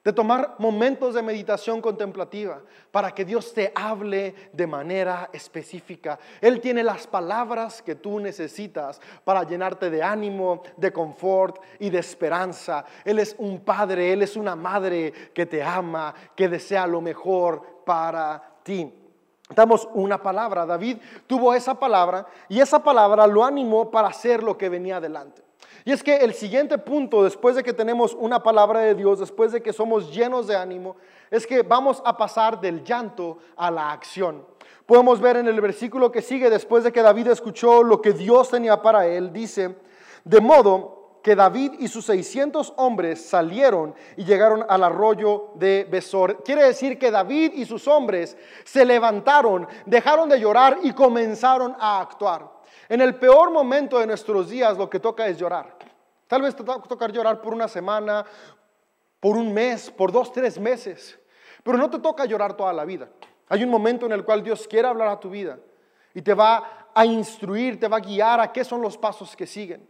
de 0.10 0.14
tomar 0.14 0.56
momentos 0.58 1.14
de 1.14 1.22
meditación 1.22 1.82
contemplativa 1.82 2.64
para 2.90 3.12
que 3.12 3.24
Dios 3.24 3.54
te 3.54 3.72
hable 3.76 4.34
de 4.52 4.66
manera 4.66 5.30
específica. 5.32 6.18
Él 6.42 6.60
tiene 6.62 6.82
las 6.82 7.06
palabras 7.06 7.84
que 7.84 7.94
tú 7.94 8.20
necesitas 8.20 9.00
para 9.24 9.44
llenarte 9.44 9.92
de 9.92 10.02
ánimo, 10.02 10.64
de 10.78 10.92
confort 10.92 11.62
y 11.78 11.92
de 11.92 12.00
esperanza. 12.00 12.86
Él 13.06 13.20
es 13.20 13.36
un 13.38 13.60
padre, 13.60 14.12
Él 14.12 14.24
es 14.24 14.36
una 14.36 14.56
madre 14.56 15.14
que 15.32 15.46
te 15.46 15.62
ama, 15.62 16.16
que 16.36 16.50
desea 16.50 16.88
lo 16.88 17.02
mejor 17.02 17.84
para 17.86 18.62
ti. 18.64 18.92
Damos 19.54 19.88
una 19.94 20.24
palabra. 20.24 20.66
David 20.66 20.98
tuvo 21.28 21.54
esa 21.54 21.76
palabra 21.76 22.26
y 22.48 22.60
esa 22.60 22.82
palabra 22.82 23.28
lo 23.28 23.46
animó 23.46 23.92
para 23.92 24.08
hacer 24.08 24.42
lo 24.42 24.58
que 24.58 24.70
venía 24.70 24.98
adelante. 24.98 25.49
Y 25.86 25.92
es 25.92 26.04
que 26.04 26.18
el 26.18 26.34
siguiente 26.34 26.78
punto, 26.78 27.24
después 27.24 27.56
de 27.56 27.64
que 27.64 27.74
tenemos 27.74 28.14
una 28.14 28.44
palabra 28.44 28.82
de 28.82 28.96
Dios, 28.96 29.20
después 29.20 29.52
de 29.52 29.62
que 29.62 29.74
somos 29.74 30.14
llenos 30.14 30.48
de 30.48 30.56
ánimo, 30.56 30.96
es 31.32 31.48
que 31.48 31.62
vamos 31.62 32.02
a 32.06 32.18
pasar 32.18 32.60
del 32.60 32.84
llanto 32.84 33.38
a 33.56 33.72
la 33.72 33.92
acción. 33.92 34.46
Podemos 34.86 35.22
ver 35.22 35.38
en 35.38 35.48
el 35.48 35.62
versículo 35.62 36.12
que 36.12 36.22
sigue, 36.22 36.50
después 36.50 36.84
de 36.84 36.92
que 36.92 37.02
David 37.02 37.28
escuchó 37.28 37.84
lo 37.84 38.02
que 38.02 38.12
Dios 38.12 38.50
tenía 38.50 38.82
para 38.82 39.06
él, 39.06 39.32
dice, 39.32 39.76
de 40.24 40.42
modo 40.42 41.00
que 41.22 41.36
David 41.36 41.74
y 41.80 41.88
sus 41.88 42.06
600 42.06 42.74
hombres 42.78 43.24
salieron 43.24 43.94
y 44.16 44.24
llegaron 44.24 44.66
al 44.68 44.84
arroyo 44.84 45.52
de 45.56 45.88
Besor. 45.90 46.44
Quiere 46.44 46.64
decir 46.64 46.98
que 46.98 47.12
David 47.12 47.54
y 47.56 47.66
sus 47.66 47.88
hombres 47.88 48.38
se 48.64 48.86
levantaron, 48.86 49.68
dejaron 49.86 50.30
de 50.30 50.40
llorar 50.40 50.80
y 50.82 50.94
comenzaron 50.94 51.76
a 51.80 52.00
actuar. 52.00 52.59
En 52.90 53.02
el 53.02 53.16
peor 53.16 53.52
momento 53.52 54.00
de 54.00 54.08
nuestros 54.08 54.50
días 54.50 54.76
lo 54.76 54.90
que 54.90 55.00
toca 55.00 55.28
es 55.28 55.38
llorar. 55.38 55.78
Tal 56.28 56.42
vez 56.42 56.56
te 56.56 56.64
toca 56.64 57.08
llorar 57.08 57.40
por 57.40 57.54
una 57.54 57.68
semana, 57.68 58.26
por 59.20 59.38
un 59.38 59.54
mes, 59.54 59.92
por 59.92 60.12
dos, 60.12 60.32
tres 60.32 60.60
meses, 60.60 61.18
pero 61.64 61.78
no 61.78 61.90
te 61.90 62.00
toca 62.00 62.26
llorar 62.26 62.58
toda 62.58 62.74
la 62.74 62.86
vida. 62.86 63.08
Hay 63.48 63.64
un 63.64 63.70
momento 63.70 64.06
en 64.08 64.12
el 64.12 64.26
cual 64.26 64.44
Dios 64.44 64.68
quiere 64.68 64.88
hablar 64.88 65.08
a 65.08 65.20
tu 65.20 65.30
vida 65.30 65.60
y 66.14 66.22
te 66.22 66.34
va 66.34 66.90
a 66.94 67.06
instruir, 67.06 67.80
te 67.80 67.88
va 67.88 67.98
a 67.98 68.02
guiar 68.02 68.40
a 68.40 68.52
qué 68.52 68.64
son 68.64 68.82
los 68.82 68.98
pasos 68.98 69.36
que 69.36 69.46
siguen. 69.46 69.88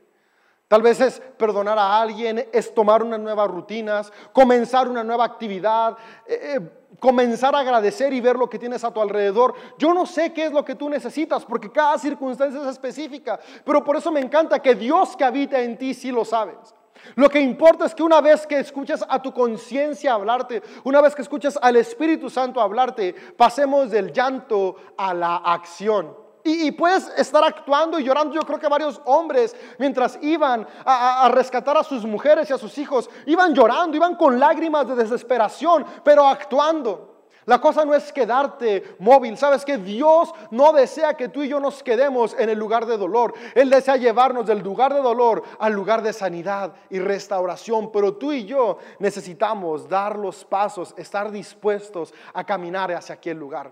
Tal 0.69 0.83
vez 0.83 1.01
es 1.01 1.19
perdonar 1.35 1.79
a 1.79 1.99
alguien, 1.99 2.47
es 2.53 2.75
tomar 2.75 3.01
unas 3.01 3.19
nuevas 3.19 3.49
rutinas, 3.49 4.13
comenzar 4.31 4.87
una 4.87 5.03
nueva 5.03 5.25
actividad, 5.25 5.97
eh, 6.27 6.57
eh, 6.57 6.59
comenzar 6.99 7.55
a 7.55 7.59
agradecer 7.61 8.13
y 8.13 8.21
ver 8.21 8.35
lo 8.35 8.47
que 8.47 8.59
tienes 8.59 8.83
a 8.83 8.93
tu 8.93 9.01
alrededor. 9.01 9.55
Yo 9.79 9.95
no 9.95 10.05
sé 10.05 10.31
qué 10.31 10.45
es 10.45 10.51
lo 10.51 10.63
que 10.63 10.75
tú 10.75 10.87
necesitas 10.87 11.43
porque 11.43 11.71
cada 11.71 11.97
circunstancia 11.97 12.61
es 12.61 12.67
específica, 12.67 13.39
pero 13.65 13.83
por 13.83 13.97
eso 13.97 14.11
me 14.11 14.19
encanta 14.19 14.59
que 14.59 14.75
Dios 14.75 15.17
que 15.17 15.23
habita 15.23 15.59
en 15.59 15.75
ti 15.75 15.95
sí 15.95 16.11
lo 16.11 16.23
sabes. 16.23 16.75
Lo 17.15 17.29
que 17.29 17.39
importa 17.39 17.87
es 17.87 17.95
que 17.95 18.03
una 18.03 18.21
vez 18.21 18.45
que 18.45 18.59
escuchas 18.59 19.03
a 19.09 19.19
tu 19.23 19.33
conciencia 19.33 20.13
hablarte, 20.13 20.61
una 20.83 21.01
vez 21.01 21.15
que 21.15 21.23
escuchas 21.23 21.57
al 21.59 21.77
Espíritu 21.77 22.29
Santo 22.29 22.61
hablarte, 22.61 23.15
pasemos 23.35 23.89
del 23.89 24.13
llanto 24.13 24.75
a 24.95 25.15
la 25.15 25.37
acción. 25.37 26.28
Y, 26.43 26.71
puedes 26.71 27.09
estar 27.17 27.43
actuando 27.43 27.99
y 27.99 28.03
llorando. 28.03 28.33
Yo 28.33 28.41
creo 28.41 28.59
que 28.59 28.67
varios 28.67 29.01
hombres, 29.05 29.55
mientras 29.77 30.17
iban 30.21 30.65
a, 30.85 31.25
a, 31.25 31.29
rescatar 31.29 31.77
a 31.77 31.83
sus 31.83 32.05
mujeres 32.05 32.49
y 32.49 32.53
a 32.53 32.57
sus 32.57 32.77
hijos, 32.77 33.09
iban 33.25 33.53
llorando, 33.53 33.97
iban 33.97 34.15
con 34.15 34.39
lágrimas 34.39 34.87
de 34.87 34.95
desesperación, 34.95 35.85
pero 36.03 36.25
actuando. 36.25 37.09
La 37.49 37.59
cosa 37.59 37.83
no 37.83 37.95
es 37.95 38.13
quedarte 38.13 38.95
móvil. 38.99 39.35
Sabes 39.35 39.65
que 39.65 39.79
Dios 39.79 40.31
no 40.51 40.71
desea 40.71 41.15
que 41.15 41.29
tú 41.29 41.41
y 41.41 41.47
yo 41.47 41.59
nos 41.59 41.81
quedemos 41.81 42.35
en 42.37 42.47
el 42.47 42.59
lugar 42.59 42.85
de 42.85 42.95
dolor. 42.95 43.33
Él 43.55 43.71
desea 43.71 43.97
llevarnos 43.97 44.45
del 44.45 44.59
lugar 44.59 44.93
de 44.93 45.01
dolor 45.01 45.41
al 45.57 45.73
lugar 45.73 46.03
de 46.03 46.13
sanidad 46.13 46.73
y 46.91 46.99
restauración. 46.99 47.91
Pero 47.91 48.13
tú 48.13 48.31
y 48.31 48.45
yo 48.45 48.77
necesitamos 48.99 49.89
dar 49.89 50.15
los 50.15 50.45
pasos, 50.45 50.93
estar 50.95 51.31
dispuestos 51.31 52.13
a 52.35 52.43
caminar 52.43 52.91
hacia 52.91 53.15
aquel 53.15 53.37
lugar. 53.37 53.71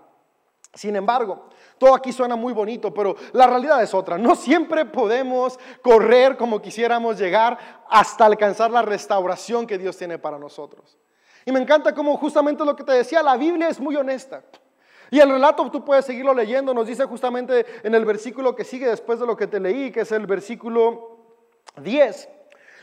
Sin 0.74 0.94
embargo, 0.96 1.48
todo 1.78 1.94
aquí 1.94 2.12
suena 2.12 2.36
muy 2.36 2.52
bonito, 2.52 2.92
pero 2.92 3.16
la 3.32 3.46
realidad 3.46 3.82
es 3.82 3.94
otra. 3.94 4.18
No 4.18 4.36
siempre 4.36 4.84
podemos 4.84 5.58
correr 5.82 6.36
como 6.36 6.60
quisiéramos 6.60 7.18
llegar 7.18 7.58
hasta 7.88 8.26
alcanzar 8.26 8.70
la 8.70 8.82
restauración 8.82 9.66
que 9.66 9.78
Dios 9.78 9.96
tiene 9.96 10.18
para 10.18 10.38
nosotros. 10.38 10.98
Y 11.46 11.52
me 11.52 11.60
encanta 11.60 11.94
como 11.94 12.16
justamente 12.16 12.64
lo 12.64 12.76
que 12.76 12.84
te 12.84 12.92
decía, 12.92 13.22
la 13.22 13.36
Biblia 13.36 13.68
es 13.68 13.80
muy 13.80 13.96
honesta. 13.96 14.42
Y 15.10 15.20
el 15.20 15.30
relato 15.30 15.70
tú 15.70 15.82
puedes 15.82 16.04
seguirlo 16.04 16.34
leyendo, 16.34 16.74
nos 16.74 16.86
dice 16.86 17.06
justamente 17.06 17.64
en 17.82 17.94
el 17.94 18.04
versículo 18.04 18.54
que 18.54 18.64
sigue 18.64 18.88
después 18.88 19.18
de 19.18 19.26
lo 19.26 19.36
que 19.36 19.46
te 19.46 19.58
leí, 19.58 19.90
que 19.90 20.00
es 20.00 20.12
el 20.12 20.26
versículo 20.26 21.16
10. 21.82 22.28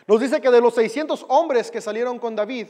Nos 0.08 0.20
dice 0.20 0.42
que 0.42 0.50
de 0.50 0.62
los 0.62 0.74
600 0.74 1.26
hombres 1.30 1.70
que 1.70 1.82
salieron 1.82 2.18
con 2.18 2.36
David, 2.36 2.68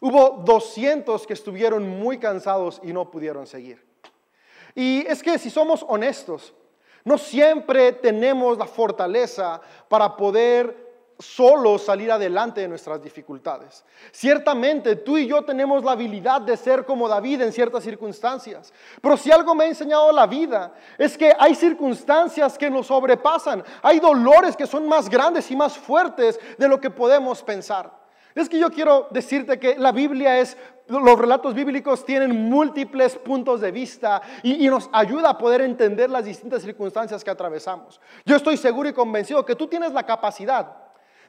hubo 0.00 0.42
200 0.44 1.26
que 1.26 1.32
estuvieron 1.32 1.88
muy 1.88 2.18
cansados 2.18 2.80
y 2.84 2.92
no 2.92 3.10
pudieron 3.10 3.46
seguir. 3.46 3.87
Y 4.74 5.04
es 5.06 5.22
que 5.22 5.38
si 5.38 5.50
somos 5.50 5.84
honestos, 5.88 6.52
no 7.04 7.16
siempre 7.18 7.92
tenemos 7.92 8.58
la 8.58 8.66
fortaleza 8.66 9.60
para 9.88 10.16
poder 10.16 10.88
solo 11.18 11.78
salir 11.78 12.12
adelante 12.12 12.60
de 12.60 12.68
nuestras 12.68 13.02
dificultades. 13.02 13.84
Ciertamente 14.12 14.96
tú 14.96 15.18
y 15.18 15.26
yo 15.26 15.42
tenemos 15.42 15.82
la 15.82 15.92
habilidad 15.92 16.40
de 16.40 16.56
ser 16.56 16.84
como 16.84 17.08
David 17.08 17.42
en 17.42 17.52
ciertas 17.52 17.82
circunstancias, 17.82 18.72
pero 19.00 19.16
si 19.16 19.30
algo 19.30 19.54
me 19.54 19.64
ha 19.64 19.68
enseñado 19.68 20.12
la 20.12 20.26
vida 20.26 20.72
es 20.96 21.18
que 21.18 21.34
hay 21.38 21.54
circunstancias 21.54 22.56
que 22.56 22.70
nos 22.70 22.86
sobrepasan, 22.86 23.64
hay 23.82 23.98
dolores 23.98 24.56
que 24.56 24.66
son 24.66 24.86
más 24.86 25.08
grandes 25.08 25.50
y 25.50 25.56
más 25.56 25.76
fuertes 25.76 26.38
de 26.56 26.68
lo 26.68 26.80
que 26.80 26.90
podemos 26.90 27.42
pensar. 27.42 27.90
Es 28.34 28.48
que 28.48 28.58
yo 28.58 28.70
quiero 28.70 29.08
decirte 29.10 29.58
que 29.58 29.76
la 29.76 29.90
Biblia 29.90 30.38
es, 30.38 30.56
los 30.88 31.18
relatos 31.18 31.54
bíblicos 31.54 32.04
tienen 32.04 32.48
múltiples 32.48 33.16
puntos 33.16 33.60
de 33.60 33.70
vista 33.70 34.22
y, 34.42 34.68
nos 34.68 34.88
ayuda 34.92 35.30
a 35.30 35.38
poder 35.38 35.62
entender 35.62 36.10
las 36.10 36.24
distintas 36.24 36.62
circunstancias 36.62 37.24
que 37.24 37.30
atravesamos. 37.30 38.00
Yo 38.24 38.36
estoy 38.36 38.56
seguro 38.56 38.88
y 38.88 38.92
convencido 38.92 39.44
que 39.44 39.54
tú 39.54 39.66
tienes 39.66 39.92
la 39.92 40.04
capacidad 40.04 40.76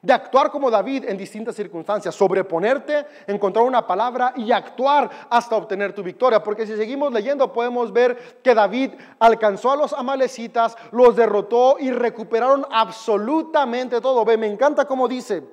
de 0.02 0.14
actuar 0.14 0.50
como 0.50 0.72
David 0.72 1.06
en 1.08 1.18
distintas 1.18 1.56
circunstancias, 1.56 2.16
sobreponerte, 2.16 3.06
encontrar 3.28 3.66
una 3.66 3.86
palabra 3.86 4.34
y 4.36 4.52
actuar 4.52 5.10
hasta 5.30 5.58
obtener 5.58 5.94
tu 5.94 6.04
victoria. 6.04 6.42
Porque 6.42 6.66
si 6.66 6.78
seguimos 6.78 7.12
leyendo 7.12 7.52
podemos 7.52 7.92
ver 7.92 8.40
que 8.42 8.54
David 8.54 8.92
alcanzó 9.20 9.72
a 9.72 9.76
los 9.76 9.94
amalecitas, 9.94 10.78
los 10.92 11.16
derrotó 11.16 11.78
y 11.80 11.92
recuperaron 11.92 12.66
absolutamente 12.72 14.00
todo. 14.00 14.24
Ve, 14.24 14.38
me 14.38 14.48
encanta 14.48 14.86
como 14.86 15.08
dice 15.08 15.44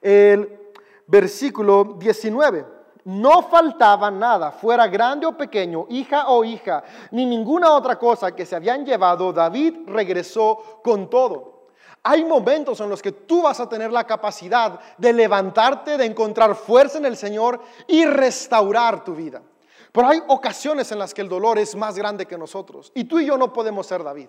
el 0.00 0.67
versículo 1.08 1.96
19. 1.98 2.78
No 3.04 3.42
faltaba 3.42 4.10
nada, 4.10 4.52
fuera 4.52 4.86
grande 4.86 5.26
o 5.26 5.36
pequeño, 5.36 5.86
hija 5.88 6.28
o 6.28 6.44
hija, 6.44 6.84
ni 7.10 7.24
ninguna 7.24 7.72
otra 7.72 7.98
cosa 7.98 8.36
que 8.36 8.44
se 8.44 8.54
habían 8.54 8.84
llevado. 8.84 9.32
David 9.32 9.74
regresó 9.86 10.80
con 10.84 11.08
todo. 11.08 11.68
Hay 12.02 12.24
momentos 12.24 12.80
en 12.80 12.90
los 12.90 13.02
que 13.02 13.12
tú 13.12 13.42
vas 13.42 13.60
a 13.60 13.68
tener 13.68 13.90
la 13.90 14.04
capacidad 14.04 14.78
de 14.98 15.12
levantarte, 15.12 15.96
de 15.96 16.04
encontrar 16.04 16.54
fuerza 16.54 16.98
en 16.98 17.06
el 17.06 17.16
Señor 17.16 17.60
y 17.86 18.04
restaurar 18.04 19.04
tu 19.04 19.14
vida. 19.14 19.42
Pero 19.90 20.08
hay 20.08 20.22
ocasiones 20.28 20.92
en 20.92 20.98
las 20.98 21.14
que 21.14 21.22
el 21.22 21.28
dolor 21.28 21.58
es 21.58 21.74
más 21.74 21.96
grande 21.96 22.26
que 22.26 22.38
nosotros. 22.38 22.92
Y 22.94 23.04
tú 23.04 23.18
y 23.18 23.26
yo 23.26 23.36
no 23.36 23.52
podemos 23.52 23.86
ser 23.86 24.04
David. 24.04 24.28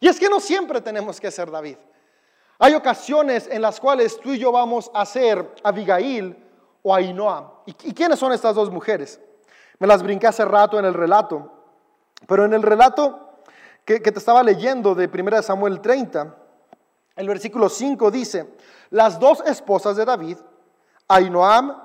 Y 0.00 0.08
es 0.08 0.18
que 0.18 0.28
no 0.28 0.40
siempre 0.40 0.80
tenemos 0.80 1.20
que 1.20 1.30
ser 1.30 1.50
David. 1.50 1.76
Hay 2.58 2.74
ocasiones 2.74 3.48
en 3.50 3.62
las 3.62 3.80
cuales 3.80 4.20
tú 4.20 4.32
y 4.32 4.38
yo 4.38 4.52
vamos 4.52 4.90
a 4.94 5.04
ser 5.04 5.54
Abigail 5.62 6.36
o 6.82 6.94
Ainoa. 6.94 7.62
¿Y, 7.66 7.72
quiénes 7.72 8.18
son 8.18 8.32
estas 8.32 8.54
dos 8.54 8.70
mujeres? 8.70 9.20
Me 9.78 9.86
las 9.86 10.02
brinqué 10.02 10.26
hace 10.26 10.44
rato 10.44 10.78
en 10.78 10.84
el 10.84 10.94
relato. 10.94 11.50
Pero 12.26 12.44
en 12.44 12.54
el 12.54 12.62
relato 12.62 13.38
que, 13.84 14.00
te 14.00 14.18
estaba 14.18 14.42
leyendo 14.42 14.94
de 14.94 15.06
1 15.12 15.42
Samuel 15.42 15.80
30, 15.80 16.36
el 17.16 17.28
versículo 17.28 17.68
5 17.68 18.10
dice, 18.10 18.54
las 18.90 19.18
dos 19.18 19.42
esposas 19.46 19.96
de 19.96 20.04
David, 20.04 20.38
Ainoam 21.08 21.76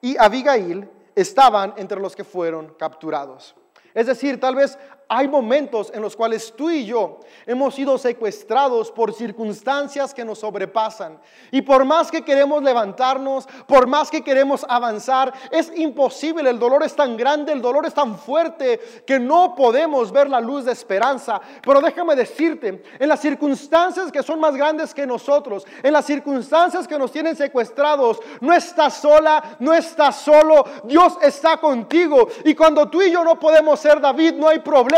y 0.00 0.16
Abigail, 0.18 0.90
estaban 1.14 1.74
entre 1.76 2.00
los 2.00 2.16
que 2.16 2.24
fueron 2.24 2.74
capturados. 2.74 3.54
Es 3.94 4.06
decir, 4.06 4.40
tal 4.40 4.56
vez 4.56 4.76
hay 5.08 5.28
momentos 5.28 5.92
en 5.94 6.00
los 6.00 6.16
cuales 6.16 6.52
tú 6.56 6.70
y 6.70 6.86
yo 6.86 7.20
hemos 7.46 7.74
sido 7.74 7.98
secuestrados 7.98 8.90
por 8.90 9.12
circunstancias 9.12 10.14
que 10.14 10.24
nos 10.24 10.38
sobrepasan. 10.38 11.18
Y 11.50 11.62
por 11.62 11.84
más 11.84 12.10
que 12.10 12.22
queremos 12.22 12.62
levantarnos, 12.62 13.46
por 13.66 13.86
más 13.86 14.10
que 14.10 14.22
queremos 14.22 14.64
avanzar, 14.68 15.32
es 15.50 15.70
imposible. 15.76 16.48
El 16.48 16.58
dolor 16.58 16.82
es 16.82 16.96
tan 16.96 17.16
grande, 17.16 17.52
el 17.52 17.60
dolor 17.60 17.84
es 17.86 17.92
tan 17.92 18.18
fuerte 18.18 18.80
que 19.06 19.18
no 19.20 19.54
podemos 19.54 20.10
ver 20.10 20.30
la 20.30 20.40
luz 20.40 20.64
de 20.64 20.72
esperanza. 20.72 21.40
Pero 21.62 21.80
déjame 21.80 22.16
decirte, 22.16 22.82
en 22.98 23.08
las 23.08 23.20
circunstancias 23.20 24.10
que 24.10 24.22
son 24.22 24.40
más 24.40 24.56
grandes 24.56 24.94
que 24.94 25.06
nosotros, 25.06 25.66
en 25.82 25.92
las 25.92 26.06
circunstancias 26.06 26.88
que 26.88 26.98
nos 26.98 27.12
tienen 27.12 27.36
secuestrados, 27.36 28.20
no 28.40 28.54
estás 28.54 28.94
sola, 28.94 29.56
no 29.58 29.74
estás 29.74 30.16
solo. 30.16 30.64
Dios 30.84 31.18
está 31.20 31.58
contigo. 31.58 32.28
Y 32.44 32.54
cuando 32.54 32.88
tú 32.88 33.02
y 33.02 33.10
yo 33.10 33.22
no 33.22 33.38
podemos 33.38 33.78
ser 33.78 34.00
David, 34.00 34.34
no 34.34 34.48
hay 34.48 34.60
problema 34.60 34.93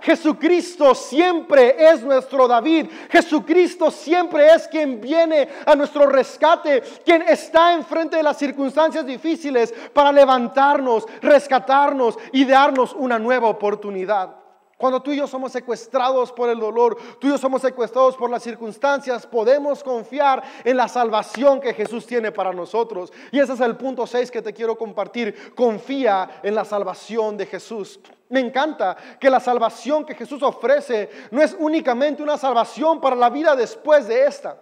Jesucristo 0.00 0.94
siempre 0.94 1.76
es 1.78 2.02
nuestro 2.02 2.48
David. 2.48 2.86
Jesucristo 3.10 3.90
siempre 3.90 4.46
es 4.46 4.68
quien 4.68 5.00
viene 5.00 5.48
a 5.66 5.74
nuestro 5.74 6.06
rescate, 6.06 6.82
quien 7.04 7.22
está 7.22 7.72
enfrente 7.74 8.16
de 8.16 8.22
las 8.22 8.38
circunstancias 8.38 9.04
difíciles 9.04 9.72
para 9.92 10.12
levantarnos, 10.12 11.06
rescatarnos 11.20 12.18
y 12.32 12.44
darnos 12.44 12.94
una 12.94 13.18
nueva 13.18 13.48
oportunidad. 13.48 14.43
Cuando 14.84 15.00
tú 15.00 15.12
y 15.12 15.16
yo 15.16 15.26
somos 15.26 15.50
secuestrados 15.50 16.30
por 16.30 16.50
el 16.50 16.60
dolor, 16.60 16.98
tú 17.18 17.26
y 17.26 17.30
yo 17.30 17.38
somos 17.38 17.62
secuestrados 17.62 18.18
por 18.18 18.28
las 18.28 18.42
circunstancias, 18.42 19.26
podemos 19.26 19.82
confiar 19.82 20.42
en 20.62 20.76
la 20.76 20.88
salvación 20.88 21.58
que 21.58 21.72
Jesús 21.72 22.06
tiene 22.06 22.30
para 22.30 22.52
nosotros. 22.52 23.10
Y 23.32 23.40
ese 23.40 23.54
es 23.54 23.60
el 23.60 23.78
punto 23.78 24.06
6 24.06 24.30
que 24.30 24.42
te 24.42 24.52
quiero 24.52 24.76
compartir. 24.76 25.54
Confía 25.54 26.42
en 26.42 26.54
la 26.54 26.66
salvación 26.66 27.38
de 27.38 27.46
Jesús. 27.46 27.98
Me 28.28 28.40
encanta 28.40 28.94
que 29.18 29.30
la 29.30 29.40
salvación 29.40 30.04
que 30.04 30.14
Jesús 30.14 30.42
ofrece 30.42 31.08
no 31.30 31.40
es 31.40 31.56
únicamente 31.58 32.22
una 32.22 32.36
salvación 32.36 33.00
para 33.00 33.16
la 33.16 33.30
vida 33.30 33.56
después 33.56 34.06
de 34.06 34.26
esta. 34.26 34.58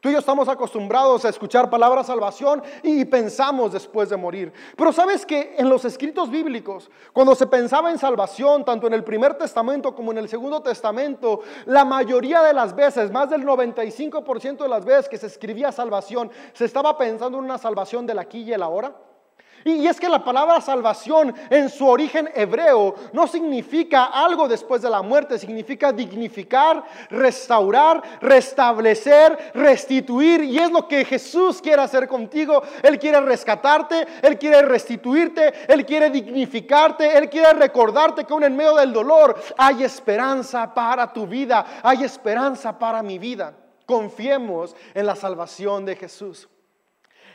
Tú 0.00 0.10
y 0.10 0.12
yo 0.12 0.20
estamos 0.20 0.48
acostumbrados 0.48 1.24
a 1.24 1.28
escuchar 1.28 1.68
palabra 1.68 2.04
salvación 2.04 2.62
y 2.84 3.04
pensamos 3.04 3.72
después 3.72 4.08
de 4.08 4.16
morir. 4.16 4.52
Pero 4.76 4.92
sabes 4.92 5.26
que 5.26 5.56
en 5.58 5.68
los 5.68 5.84
escritos 5.84 6.30
bíblicos, 6.30 6.88
cuando 7.12 7.34
se 7.34 7.48
pensaba 7.48 7.90
en 7.90 7.98
salvación, 7.98 8.64
tanto 8.64 8.86
en 8.86 8.94
el 8.94 9.02
primer 9.02 9.34
testamento 9.34 9.96
como 9.96 10.12
en 10.12 10.18
el 10.18 10.28
segundo 10.28 10.62
testamento, 10.62 11.40
la 11.66 11.84
mayoría 11.84 12.42
de 12.42 12.52
las 12.52 12.76
veces, 12.76 13.10
más 13.10 13.28
del 13.28 13.44
95% 13.44 14.58
de 14.58 14.68
las 14.68 14.84
veces 14.84 15.08
que 15.08 15.18
se 15.18 15.26
escribía 15.26 15.72
salvación, 15.72 16.30
se 16.52 16.64
estaba 16.64 16.96
pensando 16.96 17.38
en 17.38 17.44
una 17.44 17.58
salvación 17.58 18.06
del 18.06 18.20
aquí 18.20 18.42
y 18.42 18.52
el 18.52 18.62
ahora. 18.62 19.07
Y 19.76 19.86
es 19.86 20.00
que 20.00 20.08
la 20.08 20.24
palabra 20.24 20.60
salvación 20.60 21.34
en 21.50 21.68
su 21.68 21.86
origen 21.86 22.30
hebreo 22.34 22.94
no 23.12 23.26
significa 23.26 24.04
algo 24.06 24.48
después 24.48 24.80
de 24.80 24.88
la 24.88 25.02
muerte, 25.02 25.38
significa 25.38 25.92
dignificar, 25.92 26.82
restaurar, 27.10 28.02
restablecer, 28.20 29.52
restituir. 29.54 30.42
Y 30.44 30.58
es 30.58 30.70
lo 30.70 30.88
que 30.88 31.04
Jesús 31.04 31.60
quiere 31.60 31.82
hacer 31.82 32.08
contigo. 32.08 32.62
Él 32.82 32.98
quiere 32.98 33.20
rescatarte, 33.20 34.06
Él 34.22 34.38
quiere 34.38 34.62
restituirte, 34.62 35.52
Él 35.68 35.84
quiere 35.84 36.10
dignificarte, 36.10 37.16
Él 37.16 37.28
quiere 37.28 37.52
recordarte 37.52 38.24
que 38.24 38.32
aún 38.32 38.44
en 38.44 38.56
medio 38.56 38.74
del 38.76 38.92
dolor 38.92 39.38
hay 39.56 39.84
esperanza 39.84 40.72
para 40.72 41.12
tu 41.12 41.26
vida, 41.26 41.80
hay 41.82 42.04
esperanza 42.04 42.78
para 42.78 43.02
mi 43.02 43.18
vida. 43.18 43.54
Confiemos 43.84 44.74
en 44.94 45.06
la 45.06 45.16
salvación 45.16 45.84
de 45.84 45.96
Jesús. 45.96 46.48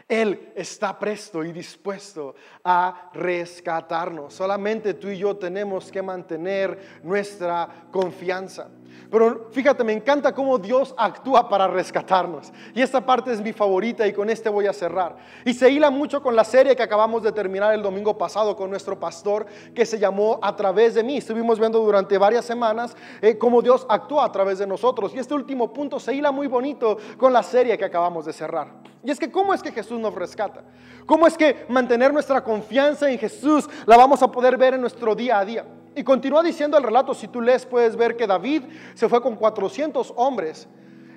Él 0.08 0.52
está 0.56 0.98
presto 1.00 1.44
y 1.44 1.52
dispuesto 1.52 2.36
a 2.64 3.10
rescatarnos. 3.14 4.34
Solamente 4.34 4.94
tú 4.94 5.10
y 5.10 5.18
yo 5.18 5.36
tenemos 5.36 5.92
que 5.92 6.02
mantener 6.02 7.02
nuestra 7.04 7.88
confianza. 7.92 8.70
Pero 9.14 9.50
fíjate, 9.52 9.84
me 9.84 9.94
encanta 9.94 10.34
cómo 10.34 10.58
Dios 10.58 10.96
actúa 10.98 11.48
para 11.48 11.68
rescatarnos. 11.68 12.52
Y 12.74 12.82
esta 12.82 13.06
parte 13.06 13.32
es 13.32 13.40
mi 13.42 13.54
favorita 13.54 14.08
y 14.08 14.12
con 14.12 14.28
este 14.28 14.50
voy 14.50 14.66
a 14.66 14.74
cerrar. 14.74 15.18
Y 15.46 15.54
se 15.54 15.70
hila 15.70 15.92
mucho 15.92 16.24
con 16.24 16.36
la 16.36 16.44
serie 16.44 16.76
que 16.76 16.82
acabamos 16.82 17.22
de 17.22 17.32
terminar 17.32 17.76
el 17.76 17.84
domingo 17.84 18.18
pasado 18.18 18.56
con 18.56 18.72
nuestro 18.72 19.00
pastor 19.00 19.46
que 19.76 19.86
se 19.86 20.00
llamó 20.00 20.40
A 20.42 20.56
través 20.56 20.96
de 20.96 21.04
mí. 21.04 21.18
Estuvimos 21.18 21.60
viendo 21.60 21.80
durante 21.80 22.18
varias 22.18 22.44
semanas 22.44 22.98
eh, 23.22 23.38
cómo 23.38 23.62
Dios 23.62 23.86
actúa 23.88 24.26
a 24.26 24.32
través 24.32 24.58
de 24.58 24.66
nosotros. 24.66 25.14
Y 25.14 25.20
este 25.20 25.36
último 25.36 25.72
punto 25.72 26.00
se 26.00 26.16
hila 26.16 26.32
muy 26.32 26.48
bonito 26.48 26.98
con 27.16 27.32
la 27.32 27.44
serie 27.44 27.78
que 27.78 27.86
acabamos 27.86 28.26
de 28.26 28.34
cerrar. 28.34 28.70
Y 29.04 29.12
es 29.12 29.20
que 29.20 29.32
cómo 29.32 29.54
es 29.54 29.62
que 29.62 29.72
Jesús 29.72 30.00
nos 30.00 30.16
rescata. 30.16 30.64
¿Cómo 31.06 31.28
es 31.28 31.38
que 31.38 31.68
mantener 31.70 32.12
nuestra 32.12 32.44
confianza 32.44 33.12
en 33.12 33.20
Jesús 33.20 33.70
la 33.86 33.96
vamos 33.96 34.24
a 34.24 34.32
poder 34.32 34.58
ver 34.58 34.74
en 34.74 34.82
nuestro 34.82 35.14
día 35.14 35.38
a 35.38 35.46
día? 35.46 35.66
Y 35.96 36.04
continúa 36.04 36.42
diciendo 36.42 36.78
el 36.78 36.84
relato, 36.84 37.14
si 37.14 37.28
tú 37.28 37.42
lees 37.42 37.66
puedes 37.66 37.96
ver 37.96 38.16
que 38.16 38.28
David 38.28 38.64
se 38.96 39.08
fue 39.08 39.22
con 39.22 39.36
400 39.36 40.14
hombres 40.16 40.68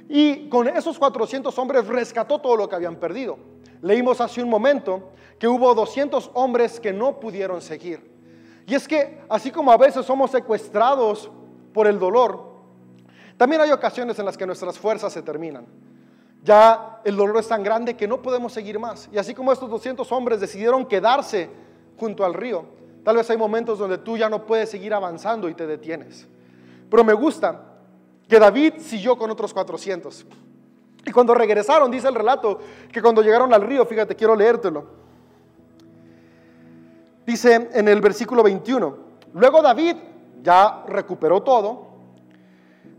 y 0.09 0.49
con 0.49 0.69
esos 0.69 0.99
400 0.99 1.57
hombres 1.59 1.87
rescató 1.87 2.39
todo 2.41 2.57
lo 2.57 2.69
que 2.69 2.77
habían 2.77 2.97
perdido. 2.97 3.39
Leímos 3.83 4.21
hace 4.21 4.43
un 4.43 4.49
momento 4.49 5.11
que 5.39 5.49
hubo 5.49 5.75
200 5.75 6.31
hombres 6.35 6.81
que 6.81 6.93
no 6.93 7.21
pudieron 7.21 7.61
seguir. 7.61 8.17
Y 8.67 8.75
es 8.75 8.87
que 8.89 9.21
así 9.29 9.51
como 9.51 9.71
a 9.71 9.77
veces 9.77 10.05
somos 10.05 10.31
secuestrados 10.31 11.31
por 11.73 11.87
el 11.87 11.99
dolor, 11.99 12.57
también 13.37 13.61
hay 13.61 13.71
ocasiones 13.71 14.19
en 14.19 14.25
las 14.25 14.37
que 14.37 14.47
nuestras 14.47 14.79
fuerzas 14.79 15.13
se 15.13 15.23
terminan. 15.23 15.67
Ya 16.43 17.01
el 17.05 17.17
dolor 17.17 17.39
es 17.39 17.49
tan 17.49 17.63
grande 17.63 17.97
que 17.97 18.09
no 18.09 18.23
podemos 18.23 18.53
seguir 18.53 18.79
más. 18.79 19.09
Y 19.13 19.19
así 19.19 19.35
como 19.35 19.53
estos 19.53 19.69
200 19.69 20.11
hombres 20.13 20.41
decidieron 20.41 20.87
quedarse 20.87 21.51
junto 21.99 22.25
al 22.25 22.35
río, 22.35 22.67
Tal 23.07 23.15
vez 23.15 23.31
hay 23.31 23.37
momentos 23.37 23.79
donde 23.79 23.99
tú 23.99 24.17
ya 24.17 24.29
no 24.29 24.45
puedes 24.45 24.69
seguir 24.69 24.93
avanzando 24.93 25.49
y 25.49 25.55
te 25.55 25.65
detienes. 25.65 26.27
Pero 26.91 27.05
me 27.05 27.13
gusta 27.13 27.63
que 28.29 28.37
David 28.37 28.81
siguió 28.81 29.17
con 29.17 29.31
otros 29.31 29.55
400. 29.55 30.27
Y 31.05 31.13
cuando 31.13 31.33
regresaron, 31.33 31.89
dice 31.89 32.09
el 32.09 32.17
relato, 32.17 32.59
que 32.91 33.01
cuando 33.01 33.23
llegaron 33.23 33.55
al 33.55 33.63
río, 33.63 33.87
fíjate, 33.87 34.17
quiero 34.17 34.35
leértelo. 34.35 34.87
Dice 37.25 37.69
en 37.73 37.87
el 37.87 38.01
versículo 38.01 38.43
21, 38.43 38.97
luego 39.35 39.63
David 39.63 39.95
ya 40.43 40.83
recuperó 40.89 41.45
todo, 41.45 41.86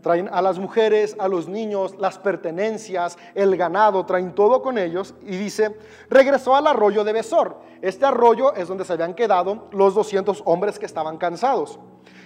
traen 0.08 0.30
a 0.32 0.42
las 0.42 0.58
mujeres, 0.58 1.18
a 1.20 1.28
los 1.28 1.50
niños, 1.50 1.96
las 2.00 2.18
pertenencias, 2.18 3.18
el 3.36 3.58
ganado, 3.58 4.06
traen 4.06 4.34
todo 4.34 4.62
con 4.62 4.78
ellos 4.78 5.14
y 5.22 5.36
dice, 5.36 5.78
regresó 6.10 6.56
al 6.56 6.66
arroyo 6.66 7.04
de 7.04 7.12
Besor. 7.12 7.58
Este 7.82 8.06
arroyo 8.06 8.54
es 8.56 8.70
donde 8.70 8.86
se 8.86 8.94
habían 8.94 9.16
quedado 9.16 9.68
los 9.72 9.96
200 9.96 10.44
hombres 10.46 10.80
que 10.80 10.86
estaban 10.86 11.18
cansados. 11.18 11.78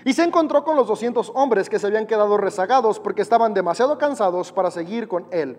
Y 0.05 0.13
se 0.13 0.21
encontró 0.21 0.63
con 0.63 0.75
los 0.75 0.85
200 0.85 1.31
hombres 1.33 1.71
que 1.71 1.79
se 1.79 1.87
habían 1.87 2.05
quedado 2.05 2.37
rezagados 2.37 2.99
porque 2.99 3.23
estaban 3.23 3.55
demasiado 3.55 3.97
cansados 3.97 4.51
para 4.51 4.69
seguir 4.69 5.07
con 5.07 5.25
él. 5.31 5.57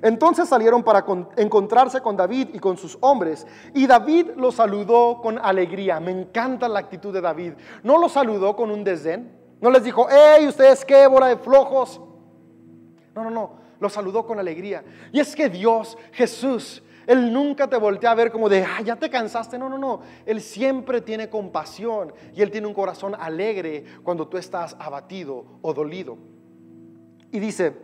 Entonces 0.00 0.48
salieron 0.48 0.82
para 0.82 1.04
encontrarse 1.36 2.00
con 2.00 2.16
David 2.16 2.48
y 2.54 2.60
con 2.60 2.78
sus 2.78 2.96
hombres. 3.02 3.46
Y 3.74 3.86
David 3.86 4.30
los 4.36 4.54
saludó 4.54 5.20
con 5.20 5.38
alegría. 5.38 6.00
Me 6.00 6.12
encanta 6.12 6.66
la 6.66 6.78
actitud 6.78 7.12
de 7.12 7.20
David. 7.20 7.52
No 7.82 7.98
los 7.98 8.12
saludó 8.12 8.56
con 8.56 8.70
un 8.70 8.84
desdén. 8.84 9.37
No 9.60 9.70
les 9.70 9.82
dijo, 9.82 10.06
hey, 10.10 10.46
ustedes 10.46 10.84
qué, 10.84 11.06
bola 11.06 11.28
de 11.28 11.36
flojos. 11.36 12.00
No, 13.14 13.24
no, 13.24 13.30
no. 13.30 13.58
Los 13.80 13.92
saludó 13.92 14.26
con 14.26 14.38
alegría. 14.38 14.84
Y 15.12 15.20
es 15.20 15.34
que 15.34 15.48
Dios, 15.48 15.98
Jesús, 16.12 16.82
Él 17.06 17.32
nunca 17.32 17.68
te 17.68 17.76
voltea 17.76 18.12
a 18.12 18.14
ver 18.14 18.30
como 18.30 18.48
de, 18.48 18.64
ah, 18.64 18.80
ya 18.82 18.96
te 18.96 19.10
cansaste. 19.10 19.58
No, 19.58 19.68
no, 19.68 19.78
no. 19.78 20.00
Él 20.26 20.40
siempre 20.40 21.00
tiene 21.00 21.28
compasión 21.28 22.12
y 22.34 22.42
Él 22.42 22.50
tiene 22.50 22.66
un 22.66 22.74
corazón 22.74 23.14
alegre 23.18 23.84
cuando 24.02 24.28
tú 24.28 24.36
estás 24.36 24.76
abatido 24.78 25.44
o 25.62 25.74
dolido. 25.74 26.18
Y 27.30 27.40
dice, 27.40 27.74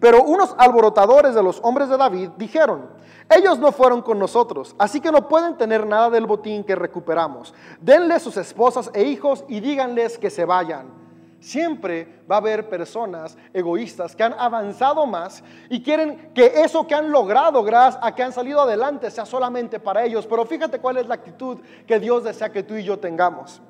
pero 0.00 0.22
unos 0.22 0.54
alborotadores 0.58 1.34
de 1.34 1.42
los 1.42 1.60
hombres 1.62 1.88
de 1.88 1.96
David 1.96 2.30
dijeron, 2.36 2.88
ellos 3.28 3.58
no 3.58 3.72
fueron 3.72 4.02
con 4.02 4.18
nosotros, 4.18 4.76
así 4.78 5.00
que 5.00 5.10
no 5.10 5.28
pueden 5.28 5.56
tener 5.56 5.86
nada 5.86 6.10
del 6.10 6.26
botín 6.26 6.62
que 6.62 6.76
recuperamos. 6.76 7.54
Denle 7.80 8.20
sus 8.20 8.36
esposas 8.36 8.90
e 8.94 9.02
hijos 9.04 9.44
y 9.48 9.60
díganles 9.60 10.18
que 10.18 10.30
se 10.30 10.44
vayan. 10.44 11.06
Siempre 11.40 12.22
va 12.30 12.36
a 12.36 12.38
haber 12.38 12.68
personas 12.68 13.36
egoístas 13.52 14.16
que 14.16 14.22
han 14.22 14.34
avanzado 14.38 15.06
más 15.06 15.44
y 15.68 15.82
quieren 15.82 16.32
que 16.34 16.46
eso 16.62 16.86
que 16.86 16.94
han 16.94 17.10
logrado 17.10 17.62
gracias 17.62 18.02
a 18.02 18.14
que 18.14 18.22
han 18.22 18.32
salido 18.32 18.60
adelante 18.60 19.10
sea 19.10 19.26
solamente 19.26 19.78
para 19.78 20.04
ellos. 20.04 20.26
Pero 20.26 20.44
fíjate 20.44 20.80
cuál 20.80 20.96
es 20.96 21.06
la 21.06 21.14
actitud 21.14 21.58
que 21.86 22.00
Dios 22.00 22.24
desea 22.24 22.50
que 22.50 22.62
tú 22.62 22.74
y 22.74 22.84
yo 22.84 22.98
tengamos. 22.98 23.60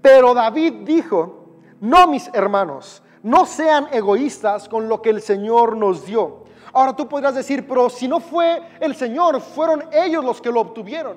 Pero 0.00 0.34
David 0.34 0.84
dijo, 0.84 1.60
no 1.80 2.06
mis 2.06 2.30
hermanos, 2.32 3.02
no 3.22 3.46
sean 3.46 3.88
egoístas 3.92 4.68
con 4.68 4.88
lo 4.88 5.02
que 5.02 5.10
el 5.10 5.20
Señor 5.22 5.76
nos 5.76 6.06
dio. 6.06 6.44
Ahora 6.72 6.94
tú 6.94 7.08
podrías 7.08 7.34
decir, 7.34 7.66
pero 7.66 7.90
si 7.90 8.06
no 8.06 8.20
fue 8.20 8.62
el 8.80 8.94
Señor, 8.94 9.40
fueron 9.40 9.84
ellos 9.92 10.24
los 10.24 10.40
que 10.40 10.50
lo 10.50 10.60
obtuvieron. 10.60 11.16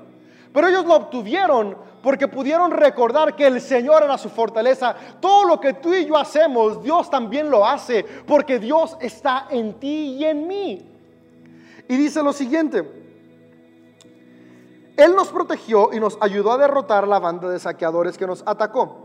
Pero 0.51 0.67
ellos 0.67 0.85
lo 0.85 0.95
obtuvieron 0.95 1.75
porque 2.01 2.27
pudieron 2.27 2.71
recordar 2.71 3.35
que 3.35 3.47
el 3.47 3.61
Señor 3.61 4.03
era 4.03 4.17
su 4.17 4.29
fortaleza. 4.29 4.95
Todo 5.19 5.45
lo 5.45 5.59
que 5.59 5.73
tú 5.73 5.93
y 5.93 6.05
yo 6.05 6.17
hacemos, 6.17 6.83
Dios 6.83 7.09
también 7.09 7.49
lo 7.49 7.65
hace, 7.65 8.03
porque 8.27 8.59
Dios 8.59 8.97
está 8.99 9.47
en 9.49 9.73
ti 9.79 10.17
y 10.19 10.25
en 10.25 10.47
mí. 10.47 10.89
Y 11.87 11.97
dice 11.97 12.21
lo 12.21 12.33
siguiente, 12.33 12.87
Él 14.97 15.15
nos 15.15 15.29
protegió 15.29 15.93
y 15.93 15.99
nos 15.99 16.17
ayudó 16.21 16.51
a 16.51 16.57
derrotar 16.57 17.07
la 17.07 17.19
banda 17.19 17.49
de 17.49 17.59
saqueadores 17.59 18.17
que 18.17 18.27
nos 18.27 18.43
atacó. 18.45 19.02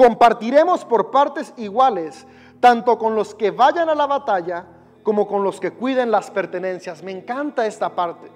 Compartiremos 0.00 0.86
por 0.86 1.10
partes 1.10 1.52
iguales, 1.58 2.26
tanto 2.58 2.96
con 2.96 3.14
los 3.14 3.34
que 3.34 3.50
vayan 3.50 3.90
a 3.90 3.94
la 3.94 4.06
batalla 4.06 4.64
como 5.02 5.28
con 5.28 5.44
los 5.44 5.60
que 5.60 5.72
cuiden 5.72 6.10
las 6.10 6.30
pertenencias. 6.30 7.02
Me 7.02 7.12
encanta 7.12 7.66
esta 7.66 7.90
parte. 7.90 8.30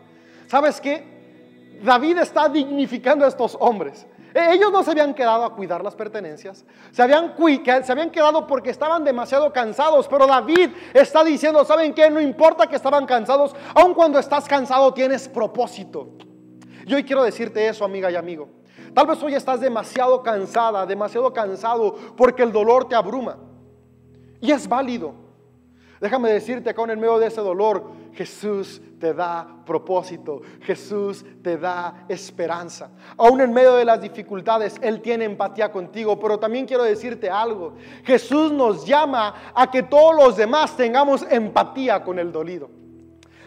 ¿Sabes 0.46 0.78
qué? 0.78 1.80
David 1.82 2.18
está 2.18 2.50
dignificando 2.50 3.24
a 3.24 3.28
estos 3.28 3.56
hombres. 3.58 4.06
E, 4.34 4.52
ellos 4.52 4.70
no 4.70 4.82
se 4.82 4.90
habían 4.90 5.14
quedado 5.14 5.42
a 5.42 5.54
cuidar 5.54 5.82
las 5.82 5.94
pertenencias, 5.94 6.66
se 6.90 7.02
habían, 7.02 7.34
se 7.82 7.92
habían 7.92 8.10
quedado 8.10 8.46
porque 8.46 8.68
estaban 8.68 9.02
demasiado 9.02 9.50
cansados, 9.50 10.06
pero 10.06 10.26
David 10.26 10.68
está 10.92 11.24
diciendo, 11.24 11.64
¿saben 11.64 11.94
qué? 11.94 12.10
No 12.10 12.20
importa 12.20 12.66
que 12.66 12.76
estaban 12.76 13.06
cansados, 13.06 13.56
aun 13.74 13.94
cuando 13.94 14.18
estás 14.18 14.46
cansado 14.46 14.92
tienes 14.92 15.30
propósito. 15.30 16.10
Yo 16.84 16.98
hoy 16.98 17.04
quiero 17.04 17.22
decirte 17.22 17.66
eso, 17.66 17.86
amiga 17.86 18.10
y 18.10 18.16
amigo. 18.16 18.50
Tal 18.94 19.06
vez 19.06 19.22
hoy 19.22 19.34
estás 19.34 19.60
demasiado 19.60 20.22
cansada, 20.22 20.86
demasiado 20.86 21.32
cansado 21.32 21.94
porque 22.16 22.42
el 22.42 22.52
dolor 22.52 22.88
te 22.88 22.94
abruma. 22.94 23.36
Y 24.40 24.52
es 24.52 24.68
válido. 24.68 25.24
Déjame 26.00 26.30
decirte 26.30 26.70
acá 26.70 26.82
en 26.82 27.00
medio 27.00 27.18
de 27.18 27.28
ese 27.28 27.40
dolor, 27.40 27.90
Jesús 28.12 28.80
te 29.00 29.14
da 29.14 29.62
propósito, 29.64 30.42
Jesús 30.60 31.24
te 31.42 31.56
da 31.56 32.04
esperanza. 32.08 32.90
Aún 33.16 33.40
en 33.40 33.52
medio 33.52 33.74
de 33.74 33.84
las 33.84 34.00
dificultades, 34.00 34.76
Él 34.82 35.00
tiene 35.00 35.24
empatía 35.24 35.72
contigo, 35.72 36.18
pero 36.20 36.38
también 36.38 36.66
quiero 36.66 36.84
decirte 36.84 37.30
algo, 37.30 37.74
Jesús 38.04 38.52
nos 38.52 38.84
llama 38.86 39.52
a 39.54 39.70
que 39.70 39.82
todos 39.82 40.14
los 40.14 40.36
demás 40.36 40.76
tengamos 40.76 41.26
empatía 41.30 42.04
con 42.04 42.18
el 42.18 42.30
dolido. 42.30 42.68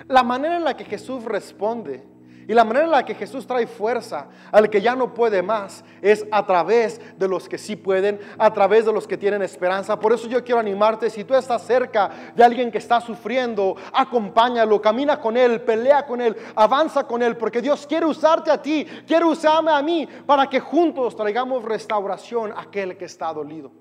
La 0.08 0.24
manera 0.24 0.58
en 0.58 0.64
la 0.64 0.76
que 0.76 0.86
Jesús 0.86 1.24
responde 1.26 2.04
y 2.48 2.54
la 2.54 2.64
manera 2.64 2.86
en 2.86 2.92
la 2.92 3.04
que 3.04 3.14
Jesús 3.14 3.46
trae 3.46 3.68
fuerza 3.68 4.28
al 4.52 4.70
que 4.70 4.82
ya 4.82 4.96
no 4.96 5.14
puede 5.14 5.42
más 5.42 5.84
es 6.02 6.26
a 6.32 6.46
través 6.46 7.02
de 7.20 7.28
los 7.28 7.50
que 7.50 7.58
sí 7.58 7.76
pueden, 7.76 8.20
a 8.38 8.54
través 8.54 8.86
de 8.86 8.94
los 8.94 9.06
que 9.06 9.18
tienen 9.18 9.42
esperanza. 9.42 10.00
Por 10.00 10.14
eso 10.14 10.30
yo 10.30 10.42
quiero 10.44 10.62
animarte, 10.62 11.10
si 11.10 11.26
tú 11.26 11.36
estás 11.36 11.64
cerca 11.64 12.10
de 12.34 12.44
alguien 12.44 12.72
que 12.72 12.78
está 12.78 13.02
sufriendo, 13.02 13.76
acompáñalo, 13.92 14.82
camina 14.82 15.20
con 15.20 15.36
él, 15.36 15.62
pelea 15.62 16.06
con 16.06 16.22
él, 16.22 16.38
avanza 16.56 17.06
con 17.06 17.22
él, 17.22 17.36
porque 17.36 17.62
Dios 17.62 17.86
quiere 17.86 18.06
usarte 18.06 18.50
a 18.50 18.62
ti, 18.62 18.88
quiere 19.06 19.26
usarme 19.26 19.72
a 19.72 19.82
mí 19.82 20.08
para 20.26 20.50
que 20.50 20.62
juntos 20.62 21.18
traigamos 21.18 21.66
restauración 21.66 22.54
a 22.54 22.62
aquel 22.62 22.98
que 22.98 23.06
está 23.06 23.34
dolido. 23.34 23.72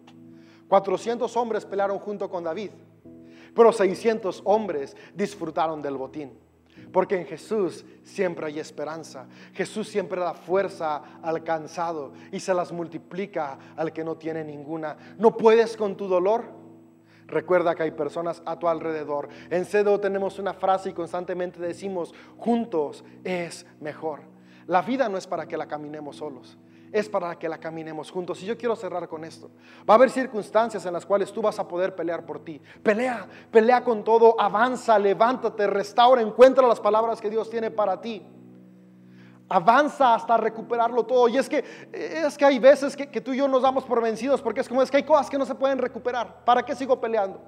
400 0.67 1.37
hombres 1.37 1.65
pelearon 1.65 2.01
junto 2.01 2.29
con 2.29 2.43
David, 2.43 2.71
pero 3.55 3.73
600 3.73 4.43
hombres 4.45 4.97
disfrutaron 5.15 5.81
del 5.81 5.97
botín. 5.97 6.46
Porque 6.93 7.17
en 7.17 7.27
Jesús 7.27 7.85
siempre 8.03 8.47
hay 8.47 8.59
esperanza. 8.59 9.27
Jesús 9.53 9.89
siempre 9.89 10.21
da 10.21 10.35
fuerza 10.35 11.21
al 11.23 11.43
cansado 11.43 12.13
y 12.33 12.41
se 12.41 12.55
las 12.55 12.73
multiplica 12.73 13.59
al 13.77 13.93
que 13.93 14.05
no 14.05 14.17
tiene 14.17 14.45
ninguna. 14.45 14.97
¿No 15.19 15.37
puedes 15.37 15.77
con 15.77 15.97
tu 15.97 16.07
dolor? 16.07 16.45
Recuerda 17.27 17.75
que 17.75 17.83
hay 17.83 17.91
personas 17.91 18.43
a 18.47 18.59
tu 18.59 18.69
alrededor. 18.69 19.29
En 19.51 19.65
CEDO 19.65 19.99
tenemos 19.99 20.39
una 20.39 20.55
frase 20.55 20.91
y 20.91 20.93
constantemente 20.93 21.61
decimos, 21.61 22.15
juntos 22.37 23.05
es 23.25 23.67
mejor. 23.81 24.21
La 24.67 24.83
vida 24.83 25.09
no 25.09 25.19
es 25.19 25.27
para 25.27 25.47
que 25.47 25.57
la 25.57 25.67
caminemos 25.67 26.17
solos 26.17 26.57
es 26.93 27.09
para 27.09 27.39
que 27.39 27.49
la 27.49 27.59
caminemos 27.59 28.11
juntos. 28.11 28.43
Y 28.43 28.47
yo 28.47 28.57
quiero 28.57 28.77
cerrar 28.77 29.09
con 29.09 29.25
esto. 29.25 29.51
Va 29.89 29.95
a 29.95 29.97
haber 29.97 30.11
circunstancias 30.11 30.85
en 30.87 30.93
las 30.93 31.05
cuales 31.05 31.33
tú 31.33 31.43
vas 31.43 31.59
a 31.59 31.67
poder 31.67 31.95
pelear 31.95 32.25
por 32.25 32.45
ti. 32.45 32.61
Pelea, 32.83 33.27
pelea 33.51 33.83
con 33.83 34.05
todo, 34.05 34.41
avanza, 34.41 34.99
levántate, 34.99 35.67
restaura, 35.67 36.23
encuentra 36.23 36.67
las 36.67 36.81
palabras 36.81 37.21
que 37.21 37.31
Dios 37.31 37.51
tiene 37.51 37.71
para 37.71 38.01
ti. 38.01 38.23
Avanza 39.49 40.15
hasta 40.15 40.37
recuperarlo 40.37 41.05
todo. 41.05 41.29
Y 41.29 41.39
es 41.39 41.49
que, 41.49 41.65
es 41.93 42.37
que 42.37 42.45
hay 42.45 42.59
veces 42.59 42.97
que, 42.97 43.09
que 43.09 43.21
tú 43.21 43.33
y 43.33 43.39
yo 43.39 43.49
nos 43.49 43.63
damos 43.63 43.85
por 43.85 44.03
vencidos 44.03 44.43
porque 44.43 44.61
es 44.61 44.69
como 44.69 44.83
es 44.83 44.91
que 44.91 44.97
hay 44.97 45.05
cosas 45.05 45.31
que 45.31 45.39
no 45.39 45.47
se 45.47 45.55
pueden 45.55 45.79
recuperar. 45.79 46.45
¿Para 46.45 46.65
qué 46.65 46.75
sigo 46.75 47.01
peleando? 47.01 47.41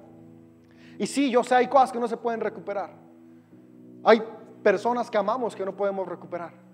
Y 0.97 1.07
sí, 1.07 1.29
yo 1.29 1.43
sé, 1.43 1.55
hay 1.55 1.67
cosas 1.67 1.91
que 1.91 1.99
no 1.99 2.07
se 2.07 2.17
pueden 2.17 2.41
recuperar. 2.41 2.91
Hay 4.03 4.21
personas 4.61 5.09
que 5.09 5.17
amamos 5.17 5.55
que 5.55 5.65
no 5.65 5.75
podemos 5.75 6.07
recuperar. 6.07 6.68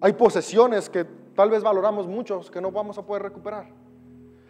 Hay 0.00 0.14
posesiones 0.14 0.88
que 0.88 1.04
tal 1.34 1.50
vez 1.50 1.62
valoramos 1.62 2.06
muchos 2.06 2.50
que 2.50 2.60
no 2.60 2.70
vamos 2.70 2.96
a 2.98 3.02
poder 3.02 3.22
recuperar. 3.22 3.66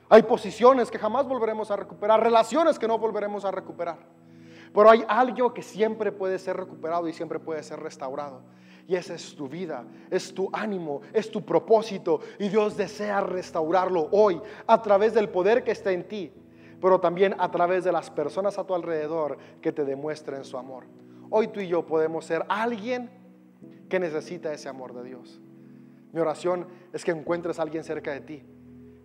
Hay 0.08 0.22
posiciones 0.22 0.90
que 0.90 0.98
jamás 0.98 1.26
volveremos 1.26 1.70
a 1.70 1.76
recuperar, 1.76 2.22
relaciones 2.22 2.78
que 2.78 2.88
no 2.88 2.98
volveremos 2.98 3.44
a 3.44 3.50
recuperar. 3.50 3.98
Pero 4.72 4.90
hay 4.90 5.04
algo 5.08 5.52
que 5.52 5.62
siempre 5.62 6.12
puede 6.12 6.38
ser 6.38 6.56
recuperado 6.56 7.08
y 7.08 7.12
siempre 7.12 7.38
puede 7.38 7.62
ser 7.62 7.80
restaurado. 7.80 8.42
Y 8.86 8.96
esa 8.96 9.14
es 9.14 9.34
tu 9.36 9.48
vida, 9.48 9.84
es 10.10 10.34
tu 10.34 10.48
ánimo, 10.52 11.00
es 11.12 11.30
tu 11.30 11.44
propósito. 11.44 12.20
Y 12.38 12.48
Dios 12.48 12.76
desea 12.76 13.20
restaurarlo 13.20 14.08
hoy 14.10 14.40
a 14.66 14.82
través 14.82 15.14
del 15.14 15.28
poder 15.28 15.62
que 15.62 15.70
está 15.72 15.92
en 15.92 16.06
ti, 16.06 16.32
pero 16.80 16.98
también 17.00 17.34
a 17.38 17.50
través 17.50 17.84
de 17.84 17.92
las 17.92 18.10
personas 18.10 18.58
a 18.58 18.64
tu 18.64 18.74
alrededor 18.74 19.38
que 19.60 19.72
te 19.72 19.84
demuestren 19.84 20.44
su 20.44 20.56
amor. 20.56 20.84
Hoy 21.28 21.48
tú 21.48 21.60
y 21.60 21.68
yo 21.68 21.86
podemos 21.86 22.24
ser 22.24 22.44
alguien 22.48 23.19
que 23.88 24.00
necesita 24.00 24.52
ese 24.52 24.68
amor 24.68 24.94
de 24.94 25.04
Dios. 25.04 25.40
Mi 26.12 26.20
oración 26.20 26.66
es 26.92 27.04
que 27.04 27.10
encuentres 27.10 27.58
a 27.58 27.62
alguien 27.62 27.84
cerca 27.84 28.12
de 28.12 28.20
ti. 28.20 28.42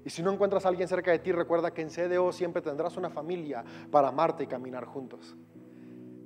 Y 0.06 0.10
si 0.10 0.22
no 0.22 0.32
encuentras 0.32 0.65
a 0.65 0.70
alguien 0.70 0.88
cerca 0.88 1.12
de 1.12 1.20
ti, 1.20 1.32
recuerda 1.32 1.74
que 1.74 1.82
en 1.82 1.89
CDO 1.89 2.32
siempre 2.32 2.62
tendrás 2.62 2.96
una 2.96 3.10
familia 3.10 3.63
para 3.91 4.10
amarte 4.10 4.44
y 4.44 4.48
caminar 4.48 4.86
juntos. 4.86 5.36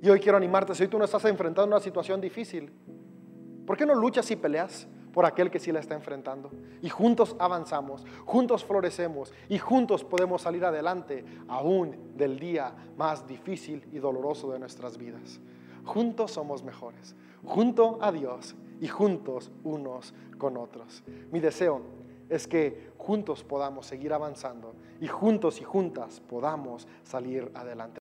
Y 0.02 0.08
hoy 0.08 0.20
quiero 0.20 0.36
animarte, 0.36 0.74
si 0.74 0.82
hoy 0.82 0.88
tú 0.88 0.98
no 0.98 1.04
estás 1.04 1.24
enfrentando 1.24 1.74
una 1.74 1.82
situación 1.82 2.20
difícil, 2.20 2.70
¿por 3.66 3.76
qué 3.76 3.84
no 3.84 3.94
luchas 3.94 4.30
y 4.30 4.36
peleas 4.36 4.86
por 5.12 5.26
aquel 5.26 5.50
que 5.50 5.58
sí 5.58 5.72
la 5.72 5.80
está 5.80 5.94
enfrentando? 5.94 6.50
Y 6.82 6.88
juntos 6.88 7.36
avanzamos, 7.38 8.04
juntos 8.24 8.64
florecemos 8.64 9.32
y 9.48 9.58
juntos 9.58 10.04
podemos 10.04 10.42
salir 10.42 10.64
adelante 10.64 11.24
aún 11.48 12.16
del 12.16 12.38
día 12.38 12.74
más 12.96 13.26
difícil 13.26 13.86
y 13.92 13.98
doloroso 13.98 14.50
de 14.52 14.58
nuestras 14.58 14.96
vidas. 14.96 15.40
Juntos 15.84 16.32
somos 16.32 16.62
mejores, 16.62 17.16
junto 17.44 17.98
a 18.00 18.12
Dios 18.12 18.54
y 18.80 18.88
juntos 18.88 19.50
unos 19.64 20.14
con 20.38 20.56
otros. 20.56 21.02
Mi 21.32 21.40
deseo 21.40 21.82
es 22.28 22.46
que 22.46 22.92
juntos 22.96 23.42
podamos 23.42 23.86
seguir 23.86 24.12
avanzando 24.12 24.74
y 25.00 25.08
juntos 25.08 25.60
y 25.60 25.64
juntas 25.64 26.20
podamos 26.20 26.86
salir 27.02 27.50
adelante. 27.54 27.98